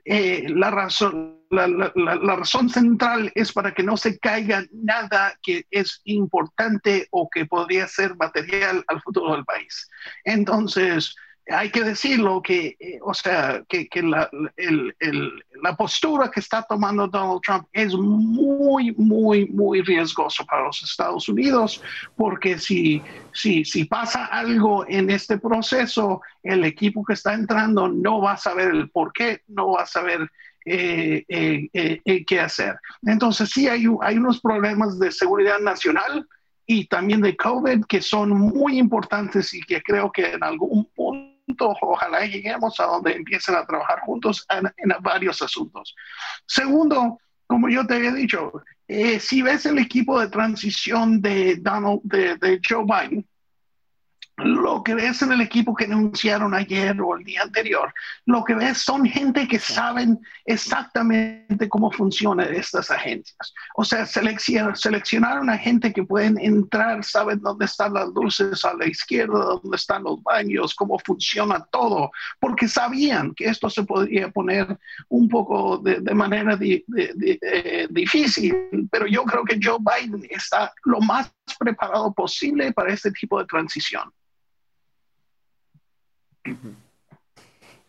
[0.05, 5.64] eh, la, razón, la, la, razón central es para que no se caiga nada que
[5.70, 9.89] es importante o que podría ser material al futuro del país.
[10.24, 11.14] Entonces,
[11.51, 14.28] hay que decirlo que, eh, o sea, que, la,
[15.62, 21.28] la, postura que está tomando Donald Trump es muy, muy, muy riesgoso para los Estados
[21.28, 21.82] Unidos,
[22.16, 28.20] porque si, si, si pasa algo en este proceso, el equipo que está entrando no
[28.20, 30.30] va a saber el por qué, no va a saber
[30.64, 32.76] eh, eh, qué hacer.
[33.03, 36.26] Entonces, sí hay, hay unos problemas de seguridad nacional
[36.66, 41.30] y también de COVID que son muy importantes y que creo que en algún punto
[41.59, 45.94] ojalá lleguemos a donde empiecen a trabajar juntos en, varios asuntos.
[46.46, 48.53] Segundo, como yo te había dicho,
[48.88, 53.26] eh, si ves el equipo de transición de Donald, de, Joe Biden,
[54.45, 57.93] lo que ves en el equipo que anunciaron ayer o el día anterior,
[58.26, 63.55] lo que ves son gente que saben exactamente cómo funcionan estas agencias.
[63.74, 68.86] O sea, seleccionaron a gente que pueden entrar, saben dónde están las luces a la
[68.86, 74.78] izquierda, dónde están los baños, cómo funciona todo, porque sabían que esto se podría poner
[75.09, 81.32] un poco de, manera eh, difícil, pero yo creo que Joe Biden está lo más
[81.59, 84.11] preparado posible para este tipo de transición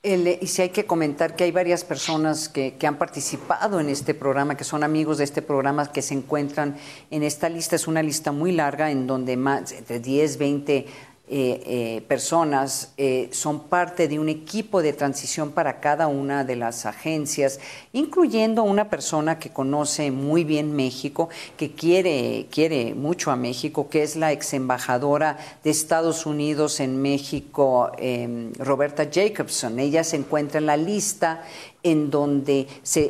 [0.03, 4.13] y si hay que comentar que hay varias personas que, que, han participado en este
[4.13, 6.75] programa, que son amigos de este programa, que se encuentran
[7.11, 7.75] en esta lista.
[7.75, 10.85] Es una lista muy larga en donde más de 10, 20
[11.33, 16.57] eh, eh, personas eh, son parte de un equipo de transición para cada una de
[16.57, 17.61] las agencias,
[17.93, 24.03] incluyendo una persona que conoce muy bien México, que quiere, quiere mucho a México, que
[24.03, 29.79] es la ex embajadora de Estados Unidos en México, em, Roberta Jacobson.
[29.79, 31.43] Ella se encuentra en la lista
[31.81, 33.09] en donde, se,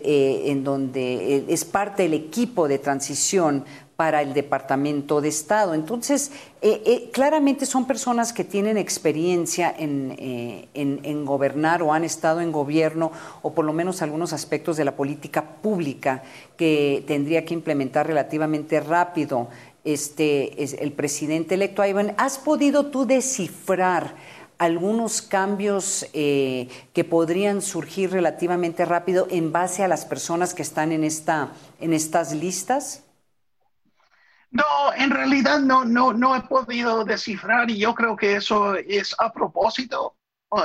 [0.52, 3.66] en donde es parte del equipo de transición
[4.02, 5.76] para el Departamento de Estado.
[5.76, 6.32] Entonces,
[6.64, 12.52] eh, eh, claramente son personas que tienen experiencia eh, en, gobernar o han estado en
[12.52, 13.12] gobierno
[13.44, 16.24] o por lo menos algunos aspectos de la política pública
[16.58, 19.50] que tendría que implementar relativamente rápido
[19.84, 21.86] este, el presidente electo.
[21.86, 24.16] Ivan, ¿has podido tú descifrar
[24.58, 31.04] algunos cambios que podrían surgir relativamente rápido en base a las personas que están en,
[31.04, 33.04] esta, en estas listas?
[34.52, 39.16] No, en realidad no, no, no he podido descifrar y yo creo que eso es
[39.18, 40.16] a propósito.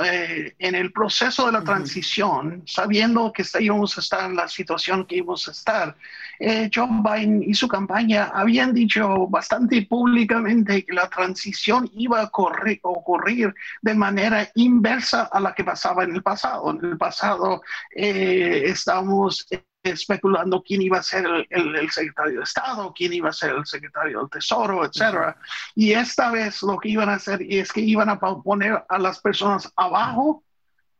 [0.03, 5.05] Eh, en el proceso de la transición, sabiendo que íbamos a estar en la situación
[5.05, 5.95] que íbamos a estar,
[6.39, 12.29] eh, John Biden y su campaña habían dicho bastante públicamente que la transición iba a
[12.29, 16.69] ocurrir, de manera inversa a la que pasaba en el pasado.
[16.71, 17.61] En el pasado
[17.95, 19.47] eh, estábamos
[19.91, 24.19] especulando quién iba a ser el, secretario de Estado, quién iba a ser el secretario
[24.19, 25.37] del Tesoro, etcétera.
[25.75, 29.19] Y esta vez lo que iban a hacer es que iban a poner a las
[29.19, 30.43] personas abajo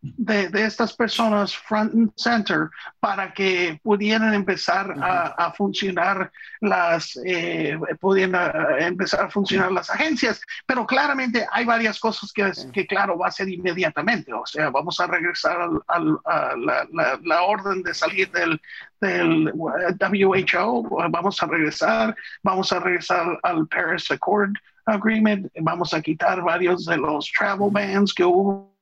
[0.01, 2.69] de, estas personas front and center
[2.99, 6.31] para que pudieran empezar a, funcionar
[6.61, 10.41] las eh, pudieran empezar a funcionar las agencias.
[10.65, 14.33] Pero claramente hay varias cosas que, que claro va a ser inmediatamente.
[14.33, 18.59] O sea vamos a regresar al, a la, la, orden de salir del,
[19.01, 24.53] del WHO vamos a regresar vamos a regresar al Paris Accord
[24.85, 25.51] Agreement.
[25.59, 28.76] Vamos a quitar varios de los travel bans que hubo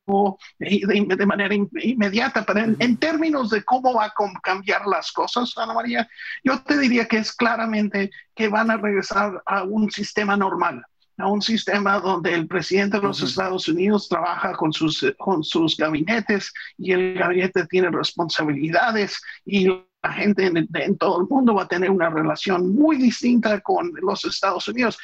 [0.58, 6.08] de, manera inmediata, pero en, términos de cómo va a cambiar las cosas, Ana María,
[6.44, 10.84] yo te diría que es claramente que van a regresar a un sistema normal
[11.18, 15.74] a un sistema donde el presidente de los Estados Unidos trabaja con sus, con sus
[15.76, 21.68] gabinetes y el gabinete tiene responsabilidades y la gente en, todo el mundo va a
[21.68, 24.98] tener una relación muy distinta con los Estados Unidos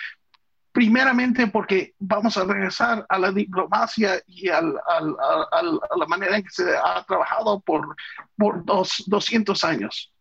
[0.73, 6.77] primeramente porque vamos a regresar a la diplomacia y a la manera en que se
[6.77, 7.95] ha trabajado por,
[8.37, 10.12] por dos, 200 años.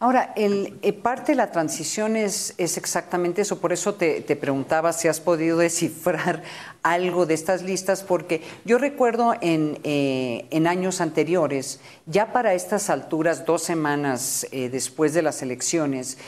[0.00, 4.92] Ahora, el, eh, parte de la transición es, es, exactamente eso, por eso te, preguntaba
[4.92, 6.44] si has podido descifrar
[6.84, 12.90] algo de estas listas, porque yo recuerdo en, eh, en años anteriores, ya para estas
[12.90, 16.18] alturas, dos semanas eh, después de las elecciones,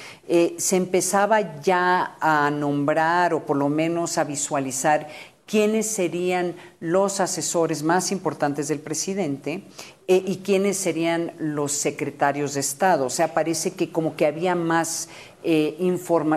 [0.57, 5.09] se empezaba ya a nombrar o por lo menos a visualizar
[5.51, 9.64] quiénes serían los asesores más importantes del presidente
[10.11, 13.06] eh, y quiénes serían los secretarios de Estado.
[13.06, 15.08] O sea, parece que como que había más
[15.44, 15.76] eh,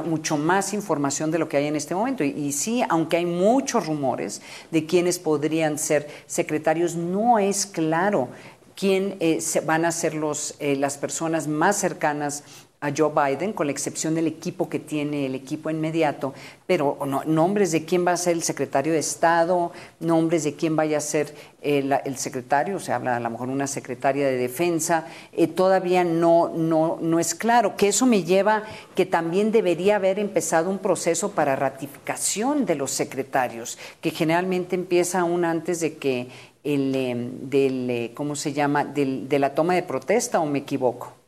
[0.05, 2.24] mucho más información de lo que hay en este momento.
[2.24, 8.28] Y, sí, aunque hay muchos rumores de quiénes podrían ser secretarios, no es claro
[8.76, 12.43] quién eh, van a ser los, las personas más cercanas
[12.84, 16.34] a Joe Biden, con la excepción del equipo que tiene el equipo inmediato,
[16.68, 19.72] pero nombres de quién va a ser el secretario de Estado,
[20.02, 24.28] nombres de quién vaya a ser el, secretario, se habla a lo mejor una secretaria
[24.28, 28.64] de Defensa, eh, todavía no, no, no es claro, que eso me lleva
[28.96, 35.22] que también debería haber empezado un proceso para ratificación de los secretarios, que generalmente empieza
[35.22, 36.28] aún antes de que
[36.66, 41.22] el, eh, del, eh, ¿cómo se llama?, de la toma de protesta, o me equivoco.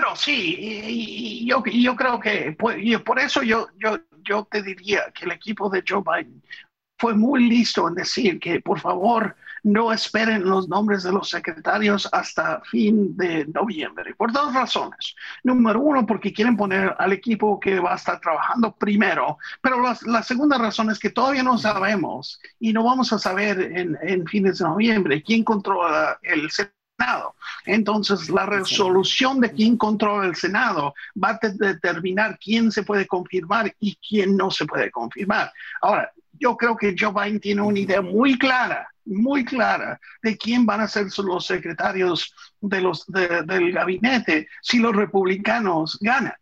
[0.00, 5.12] Bueno, sí, y, yo, yo creo que pues, por eso yo, yo, yo te diría
[5.14, 6.42] que el equipo de Joe Biden
[6.98, 12.08] fue muy listo en decir que por favor no esperen los nombres de los secretarios
[12.12, 15.14] hasta fin de noviembre, por dos razones.
[15.44, 20.22] Número uno, porque quieren poner al equipo que va a estar trabajando primero, pero la,
[20.22, 24.60] segunda razón es que todavía no sabemos y no vamos a saber en, en fines
[24.60, 26.50] de noviembre quién controla el
[27.00, 27.34] Senado.
[27.64, 33.74] Entonces, la resolución de quién controla el Senado va a determinar quién se puede confirmar
[33.80, 35.52] y quién no se puede confirmar.
[35.80, 40.66] Ahora, yo creo que Joe Biden tiene una idea muy clara, muy clara de quién
[40.66, 46.34] van a ser los secretarios de los, del gabinete si los republicanos ganan.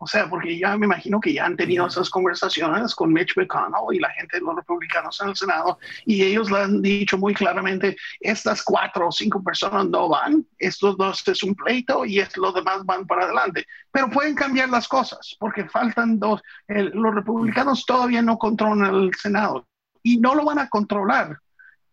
[0.00, 3.92] O sea, porque ya me imagino que ya han tenido esas conversaciones con Mitch McConnell
[3.92, 7.34] y la gente de los republicanos en el Senado y ellos le han dicho muy
[7.34, 12.36] claramente, estas cuatro o cinco personas no van, estos dos es un pleito y es,
[12.36, 13.66] los demás van para adelante.
[13.90, 19.66] Pero pueden cambiar las cosas porque faltan dos, los republicanos todavía no controlan el Senado
[20.02, 21.38] y no lo van a controlar,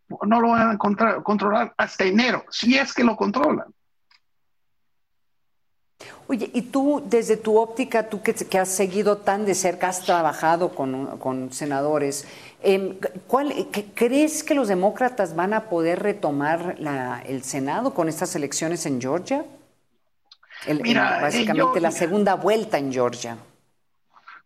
[0.07, 3.73] no lo van a controlar hasta enero, si es que lo controlan.
[6.27, 10.69] Oye, y tú, desde tu óptica, tú que, has seguido tan de cerca, has trabajado
[10.69, 12.25] con, senadores,
[12.63, 13.53] em, ¿cuál,
[13.93, 16.77] ¿crees que los demócratas van a poder retomar
[17.27, 19.45] el Senado con estas elecciones en Georgia?
[20.81, 23.37] Mira, eh, básicamente la segunda vuelta en Georgia.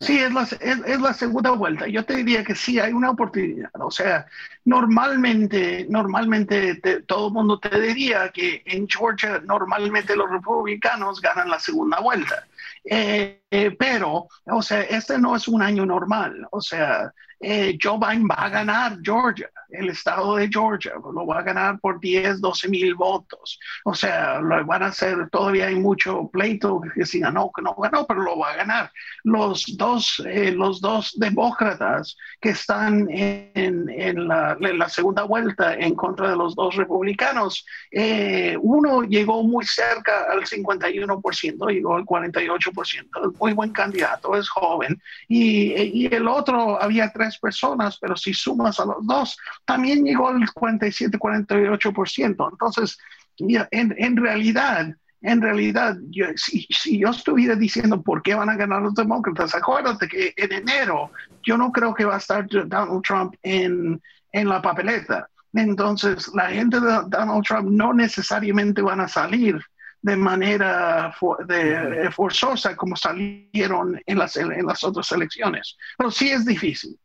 [0.01, 1.85] Sí, es la, es, la, segunda vuelta.
[1.85, 3.69] Yo te diría que sí, hay una oportunidad.
[3.81, 4.25] O sea,
[4.63, 6.75] normalmente, normalmente
[7.05, 12.47] todo el mundo te diría que en Georgia normalmente los republicanos ganan la segunda vuelta.
[12.85, 16.47] Eh, eh, pero, o sea, este no es un año normal.
[16.51, 21.39] O sea, eh, Joe Biden va a ganar Georgia, el estado de Georgia, lo va
[21.39, 23.59] a ganar por 10, 12 mil votos.
[23.85, 27.75] O sea, lo van a hacer, todavía hay mucho pleito que si ganó, que no
[27.75, 28.91] ganó, pero lo va a ganar.
[29.23, 34.57] Los dos, eh, los dos demócratas que están en, en, la,
[34.89, 41.71] segunda vuelta en contra de los dos republicanos, eh, uno llegó muy cerca al 51%,
[41.71, 47.97] llegó al 48%, muy buen candidato, es joven, y, y el otro había tres personas,
[47.99, 49.37] pero si sumas a los dos,
[49.69, 52.49] también llegó al 47-48%.
[52.51, 52.97] Entonces,
[53.37, 58.55] en, en realidad, en realidad, yo, si, si, yo estuviera diciendo por qué van a
[58.55, 61.11] ganar los demócratas, acuérdate que en enero
[61.43, 64.01] yo no creo que va a estar Donald Trump en,
[64.31, 65.29] en la papeleta.
[65.53, 69.61] Entonces, la gente de Donald Trump no necesariamente van a salir
[70.01, 71.15] de manera
[71.45, 75.77] de, forzosa como salieron en las, en las otras elecciones.
[75.95, 76.97] Pero sí es difícil.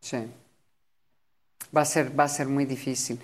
[0.00, 0.28] Sí.
[1.76, 3.20] Va a ser, va a ser muy difícil.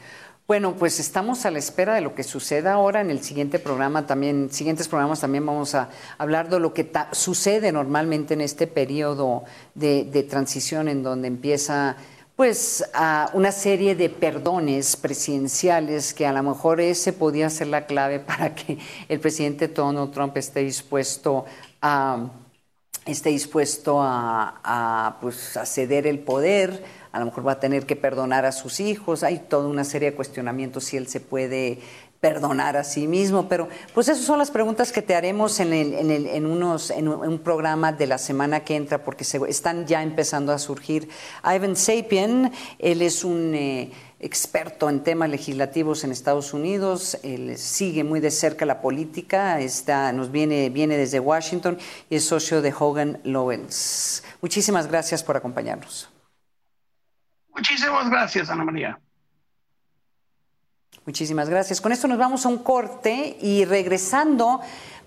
[0.53, 4.07] Bueno, pues estamos a la espera de lo que suceda ahora en el siguiente programa
[4.07, 9.45] también, siguientes programas también vamos a hablar de lo que sucede normalmente en este periodo
[9.75, 11.97] de, transición en donde empieza
[12.35, 17.87] pues a una serie de perdones presidenciales que a lo mejor ese podía ser la
[17.87, 18.79] clave para que
[19.09, 21.47] el presidente Donald Trump esté dispuesto
[21.81, 22.27] a
[23.07, 27.95] esté dispuesto a, pues, a ceder el poder, a lo mejor va a tener que
[27.95, 31.79] perdonar a sus hijos, hay toda una serie de cuestionamientos si él se puede
[32.23, 35.93] perdonar a sí mismo, pero pues esas son las preguntas que te haremos en, el,
[35.93, 39.87] en, el, en unos, en un, programa de la semana que entra, porque se, están
[39.87, 41.09] ya empezando a surgir.
[41.45, 43.55] Ivan Sapien, él es un...
[43.55, 43.93] Eh,
[44.25, 50.13] experto en temas legislativos en Estados Unidos, él sigue muy de cerca la política, está,
[50.13, 51.77] nos viene, viene desde Washington
[52.09, 54.23] y es socio de Hogan Lowndes.
[54.41, 56.09] Muchísimas gracias por acompañarnos.
[57.55, 58.99] Muchísimas gracias, Ana María.
[61.05, 61.81] Muchísimas gracias.
[61.81, 64.61] Con esto nos vamos a un corte y regresando,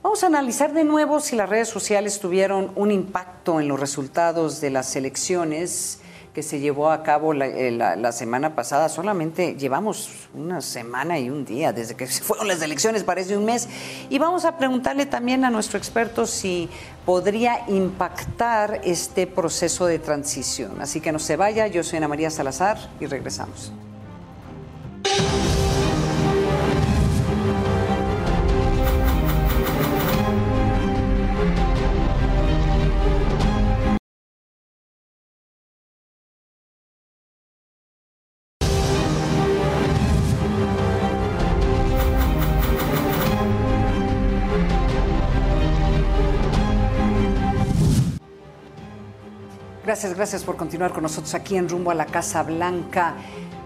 [0.03, 4.59] vamos a analizar de nuevo si las redes sociales tuvieron un impacto en los resultados
[4.59, 6.01] de las elecciones
[6.35, 8.89] que se llevó a cabo eh, la, semana pasada.
[8.89, 13.45] Solamente llevamos una semana y un día desde que se fueron las elecciones, parece un
[13.45, 13.69] mes.
[14.09, 16.69] Y vamos a preguntarle también a nuestro experto si
[17.05, 20.81] podría impactar este proceso de transición.
[20.81, 23.71] Así que no se vaya, yo soy Ana María Salazar y regresamos.
[49.95, 53.15] Gracias, gracias por continuar con nosotros aquí en Rumbo a la Casa Blanca.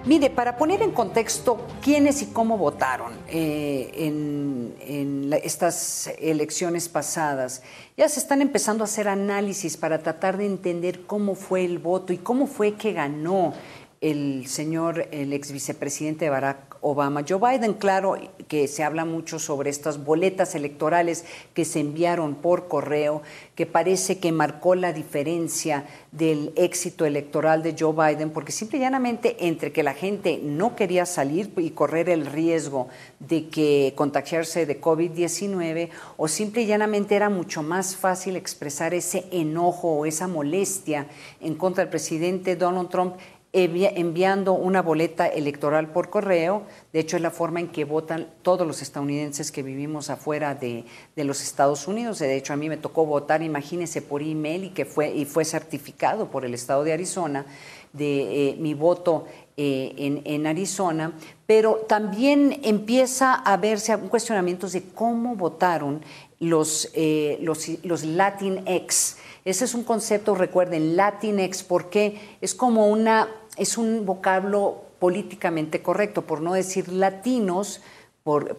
[0.05, 7.63] Mire, para poner en contexto quiénes y cómo votaron eh, en, estas elecciones pasadas,
[7.97, 12.13] ya se están empezando a hacer análisis para tratar de entender cómo fue el voto
[12.13, 13.55] y cómo fue que ganó
[13.99, 17.23] el señor, el ex vicepresidente Barack Obama.
[17.27, 18.17] Joe Biden, claro
[18.47, 23.21] que se habla mucho sobre estas boletas electorales que se enviaron por correo,
[23.55, 28.81] que parece que marcó la diferencia del éxito electoral de Joe Biden, porque simple y
[28.81, 32.87] llanamente entre que la gente no quería salir y correr el riesgo
[33.19, 39.25] de que contagiarse de COVID-19, o simple y llanamente era mucho más fácil expresar ese
[39.31, 41.07] enojo o esa molestia
[41.41, 43.15] en contra del presidente Donald Trump
[43.51, 46.63] enviando una boleta electoral por correo.
[46.93, 50.85] De hecho, es la forma en que votan todos los estadounidenses que vivimos afuera de,
[51.15, 52.19] los Estados Unidos.
[52.19, 55.45] De hecho, a mí me tocó votar, imagínense, por email y que fue, y fue
[55.45, 57.45] certificado por el estado de Arizona
[57.91, 59.25] de eh, mi voto
[59.57, 61.13] eh, en, en, Arizona,
[61.47, 66.01] pero también empieza a verse cuestionamientos de cómo votaron
[66.39, 69.17] los, eh, los, los Latinx.
[69.49, 76.21] Ese es un concepto, recuerden, Latinx, porque es como una es un vocablo políticamente correcto,
[76.21, 77.81] por no decir latinos,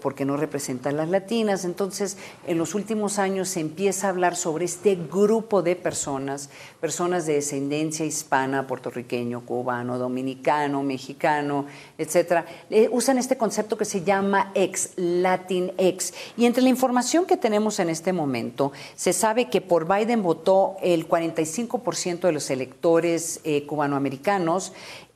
[0.01, 1.65] porque no representan las latinas.
[1.65, 2.17] Entonces,
[2.47, 6.51] en los últimos años se empieza a hablar sobre este grupo de personas,
[6.81, 11.67] personas de descendencia hispana, puertorriqueño, cubano, dominicano, mexicano,
[11.99, 12.47] etcétera.
[12.91, 16.13] usan este concepto que se llama ex, Latin ex.
[16.37, 20.77] Y entre la información que tenemos en este momento, se sabe que por Biden votó
[20.83, 24.73] el 45% de los electores eh, cubanoamericanos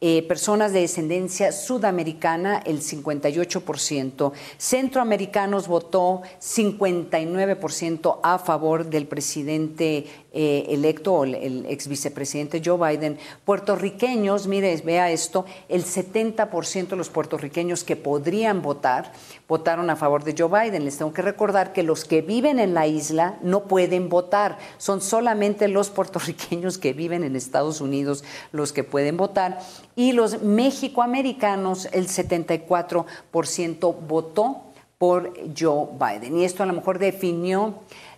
[0.07, 10.05] eh, personas de descendencia sudamericana el 58%, centroamericanos votó 59% a favor del presidente
[10.35, 17.09] eh, electo, el, ex vicepresidente Joe Biden, puertorriqueños, mire, vea esto, el 70% de los
[17.09, 19.12] puertorriqueños que podrían votar
[19.47, 20.85] votaron a favor de Joe Biden.
[20.85, 25.01] Les tengo que recordar que los que viven en la isla no pueden votar, son
[25.01, 29.61] solamente los puertorriqueños que viven en Estados Unidos los que pueden votar
[29.95, 34.62] y los mexicoamericanos, el 74% votó
[34.99, 36.39] por Joe Biden.
[36.39, 37.74] Y esto a lo mejor definió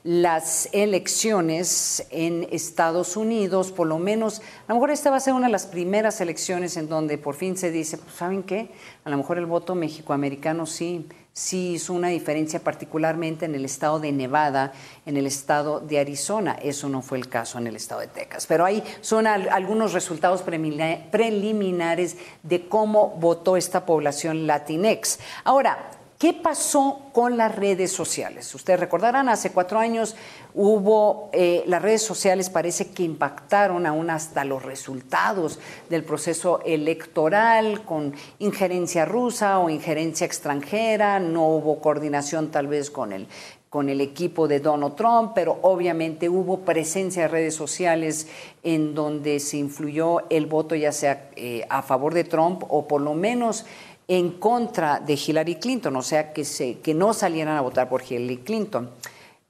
[0.07, 5.35] las elecciones en Estados Unidos, por lo menos, a lo mejor esta va a ser
[5.35, 8.71] una de las primeras elecciones en donde por fin se dice, pues, ¿saben qué?
[9.05, 13.99] A lo mejor el voto mexicoamericano sí, sí hizo una diferencia particularmente en el estado
[13.99, 14.73] de Nevada,
[15.07, 16.57] en el estado de Arizona.
[16.63, 18.47] Eso no fue el caso en el estado de Texas.
[18.47, 25.19] Pero ahí son algunos resultados preliminares de cómo votó esta población latinex.
[25.43, 28.55] Ahora, ¿Qué pasó con las redes sociales?
[28.55, 30.17] Ustedes recordarán, hace cuatro años
[30.55, 35.59] hubo, eh, las redes sociales parece que impactaron aún hasta los resultados
[35.91, 43.12] del proceso electoral con injerencia rusa o injerencia extranjera, no hubo coordinación tal vez con
[43.12, 43.27] el,
[43.69, 48.27] con el equipo de Donald Trump, pero obviamente hubo presencia de redes sociales
[48.62, 53.03] en donde se influyó el voto ya sea eh, a favor de Trump o por
[53.03, 53.67] lo menos
[54.09, 58.03] en contra de Hillary Clinton, o sea, que, se, que no salieran a votar por
[58.03, 58.91] Hillary Clinton.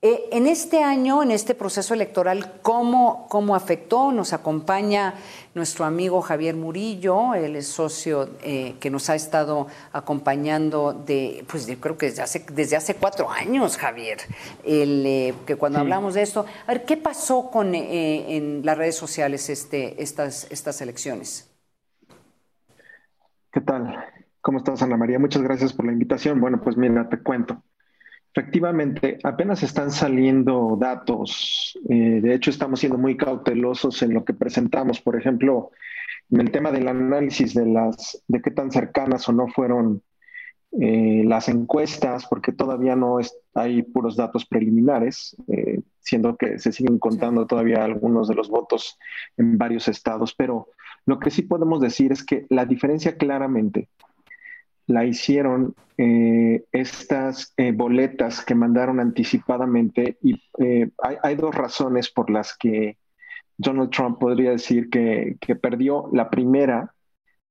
[0.02, 4.12] Eh, en este año, en este proceso electoral, ¿cómo, ¿cómo, afectó?
[4.12, 5.14] Nos acompaña
[5.54, 11.98] nuestro amigo Javier Murillo, el socio eh, que nos ha estado acompañando de, pues creo
[11.98, 14.18] que desde hace, desde hace cuatro años, Javier,
[14.64, 18.96] el, eh, que cuando hablamos de esto, a ver, ¿qué pasó con, en las redes
[18.96, 21.50] sociales este, estas, estas elecciones?
[23.50, 24.15] ¿Qué tal?
[24.46, 25.18] ¿Cómo estás, Ana María?
[25.18, 26.40] Muchas gracias por la invitación.
[26.40, 27.64] Bueno, pues mira, te cuento.
[28.32, 31.76] Efectivamente, apenas están saliendo datos.
[31.88, 35.00] Eh, de hecho, estamos siendo muy cautelosos en lo que presentamos.
[35.00, 35.72] Por ejemplo,
[36.30, 40.04] en el tema del análisis de las de qué tan cercanas o no fueron
[40.80, 43.18] eh, las encuestas, porque todavía no
[43.52, 48.96] hay puros datos preliminares, eh, siendo que se siguen contando todavía algunos de los votos
[49.38, 50.36] en varios estados.
[50.36, 50.68] Pero
[51.04, 53.88] lo que sí podemos decir es que la diferencia claramente
[54.86, 60.90] la hicieron eh, estas eh, boletas que mandaron anticipadamente y eh,
[61.22, 62.98] hay, dos razones por las que
[63.56, 66.08] Donald Trump podría decir que, perdió.
[66.12, 66.92] La primera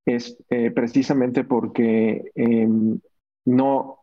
[0.06, 0.38] es
[0.76, 3.00] precisamente porque em,
[3.46, 4.02] no,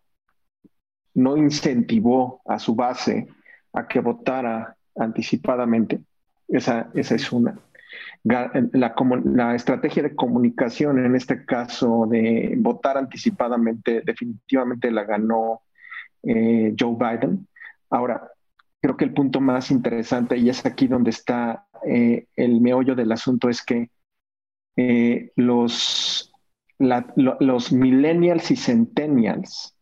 [1.15, 3.29] no incentivó a su base
[3.73, 6.01] a que votara anticipadamente.
[6.49, 7.57] Esa, esa es una
[8.25, 15.63] la, estrategia de comunicación, en este caso de votar anticipadamente, definitivamente la ganó
[16.23, 17.49] eh, Joe Biden.
[17.91, 18.31] Ahora,
[18.81, 23.11] creo que el punto más interesante, y es aquí donde está eh, el meollo del
[23.11, 23.91] asunto, es que
[24.77, 26.33] eh, los,
[26.79, 29.77] los millennials y centennials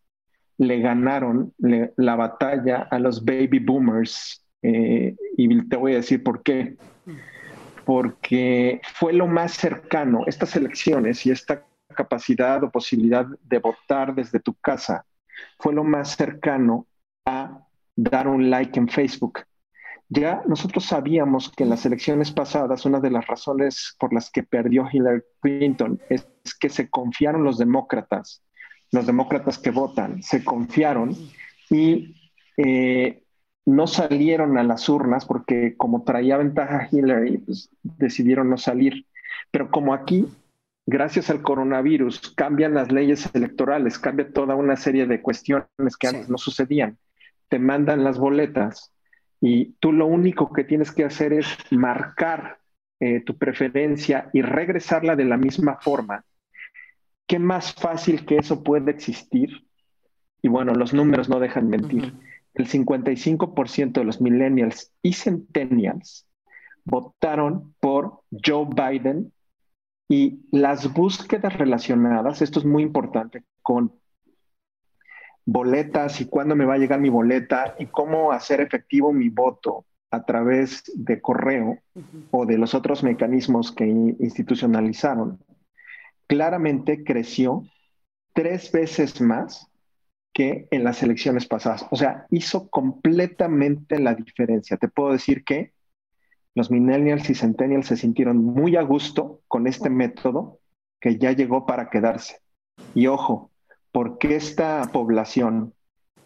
[0.56, 4.44] le ganaron la batalla a los baby boomers.
[4.62, 6.76] y te voy a decir por qué
[7.90, 14.38] porque fue lo más cercano, estas elecciones y esta capacidad o posibilidad de votar desde
[14.38, 15.04] tu casa,
[15.58, 16.86] fue lo más cercano
[17.26, 17.66] a
[17.96, 19.40] dar un like en Facebook.
[20.08, 24.44] Ya nosotros sabíamos que en las elecciones pasadas una de las razones por las que
[24.44, 26.28] perdió Hillary Clinton es
[26.60, 28.44] que se confiaron los demócratas,
[28.92, 31.16] los demócratas que votan, se confiaron
[31.68, 32.14] y
[32.56, 33.24] eh,
[33.66, 39.06] no salieron a las urnas porque como traía ventaja Hillary, pues, decidieron no salir.
[39.50, 40.26] Pero como aquí,
[40.86, 46.28] gracias al coronavirus, cambian las leyes electorales, cambia toda una serie de cuestiones que antes
[46.28, 46.98] no sucedían.
[47.48, 48.92] Te mandan las boletas
[49.40, 52.58] y tú lo único que tienes que hacer es marcar
[53.00, 56.24] eh, tu preferencia y regresarla de la misma forma.
[57.26, 59.64] ¿Qué más fácil que eso puede existir?
[60.42, 62.12] Y bueno, los números no dejan mentir.
[62.54, 66.26] El 55% de los millennials y centennials
[66.84, 69.32] votaron por Joe Biden
[70.08, 73.92] y las búsquedas relacionadas, esto es muy importante, con
[75.46, 79.86] boletas y cuándo me va a llegar mi boleta y cómo hacer efectivo mi voto
[80.10, 81.78] a través de correo
[82.32, 85.38] o de los otros mecanismos que institucionalizaron,
[86.26, 87.62] claramente creció
[88.32, 89.69] tres veces más
[90.32, 91.86] que en las elecciones pasadas.
[91.90, 94.76] O sea, hizo completamente la diferencia.
[94.76, 95.72] Te puedo decir que
[96.54, 100.60] los millennials y centennials se sintieron muy a gusto con este método
[101.00, 102.40] que ya llegó para quedarse.
[102.94, 103.50] Y ojo,
[103.92, 105.74] porque esta población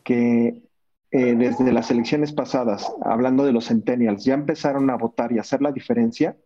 [0.03, 0.63] que
[1.11, 5.63] eh, desde las elecciones pasadas, hablando de los centennials, ya empezaron a votar y hacer
[5.63, 6.37] la diferencia,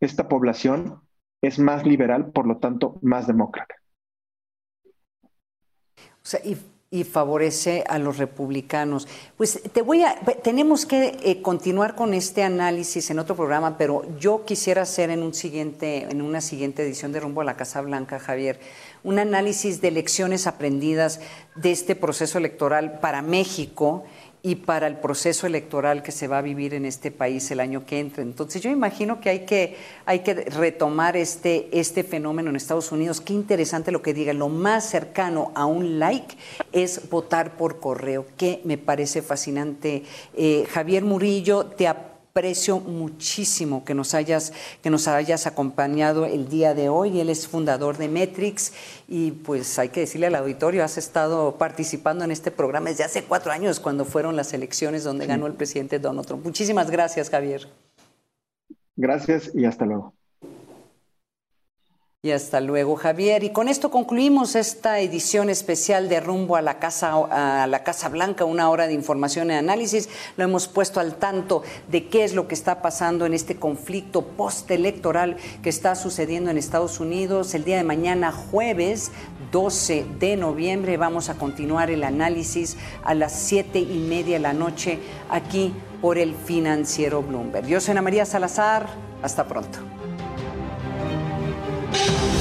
[0.00, 1.00] esta población
[1.42, 3.74] es más liberal, por lo tanto, más demócrata.
[5.96, 6.56] O sea, y
[6.94, 9.08] y favorece a los republicanos.
[9.36, 10.14] Pues te voy a,
[10.44, 15.24] tenemos que eh, continuar con este análisis en otro programa, pero yo quisiera hacer en
[15.24, 18.60] un siguiente, en una siguiente edición de Rumbo a la Casa Blanca, Javier,
[19.02, 21.18] un análisis de lecciones aprendidas
[21.56, 24.04] de este proceso electoral para México
[24.46, 27.86] y para el proceso electoral que se va a vivir en este país el año
[27.86, 28.22] que entra.
[28.22, 29.74] Entonces yo imagino que hay que,
[30.04, 33.22] hay que retomar este, este fenómeno en Estados Unidos.
[33.22, 34.34] Qué interesante lo que diga.
[34.34, 36.36] Lo más cercano a un like
[36.72, 40.02] es votar por correo, que me parece fascinante.
[40.34, 41.88] Eh, Javier Murillo, te
[42.36, 47.20] aprecio muchísimo que nos hayas que nos hayas acompañado el día de hoy.
[47.20, 48.72] Él es fundador de Metrix
[49.06, 53.22] y pues hay que decirle al auditorio, has estado participando en este programa desde hace
[53.22, 56.44] cuatro años cuando fueron las elecciones donde ganó el presidente Donald Trump.
[56.44, 57.68] Muchísimas gracias, Javier.
[58.96, 60.12] Gracias y hasta luego.
[62.24, 63.44] Y hasta luego, Javier.
[63.44, 68.08] Y con esto concluimos esta edición especial de Rumbo a la Casa, a la Casa
[68.08, 70.08] Blanca, una hora de información y análisis.
[70.38, 74.22] Lo hemos puesto al tanto de qué es lo que está pasando en este conflicto
[74.22, 77.52] postelectoral que está sucediendo en Estados Unidos.
[77.52, 79.12] El día de mañana, jueves
[79.52, 84.54] 12 de noviembre, vamos a continuar el análisis a las siete y media de la
[84.54, 84.98] noche
[85.28, 87.66] aquí por el financiero Bloomberg.
[87.66, 88.88] Yo soy Ana María Salazar.
[89.22, 89.78] Hasta pronto.
[91.94, 92.33] you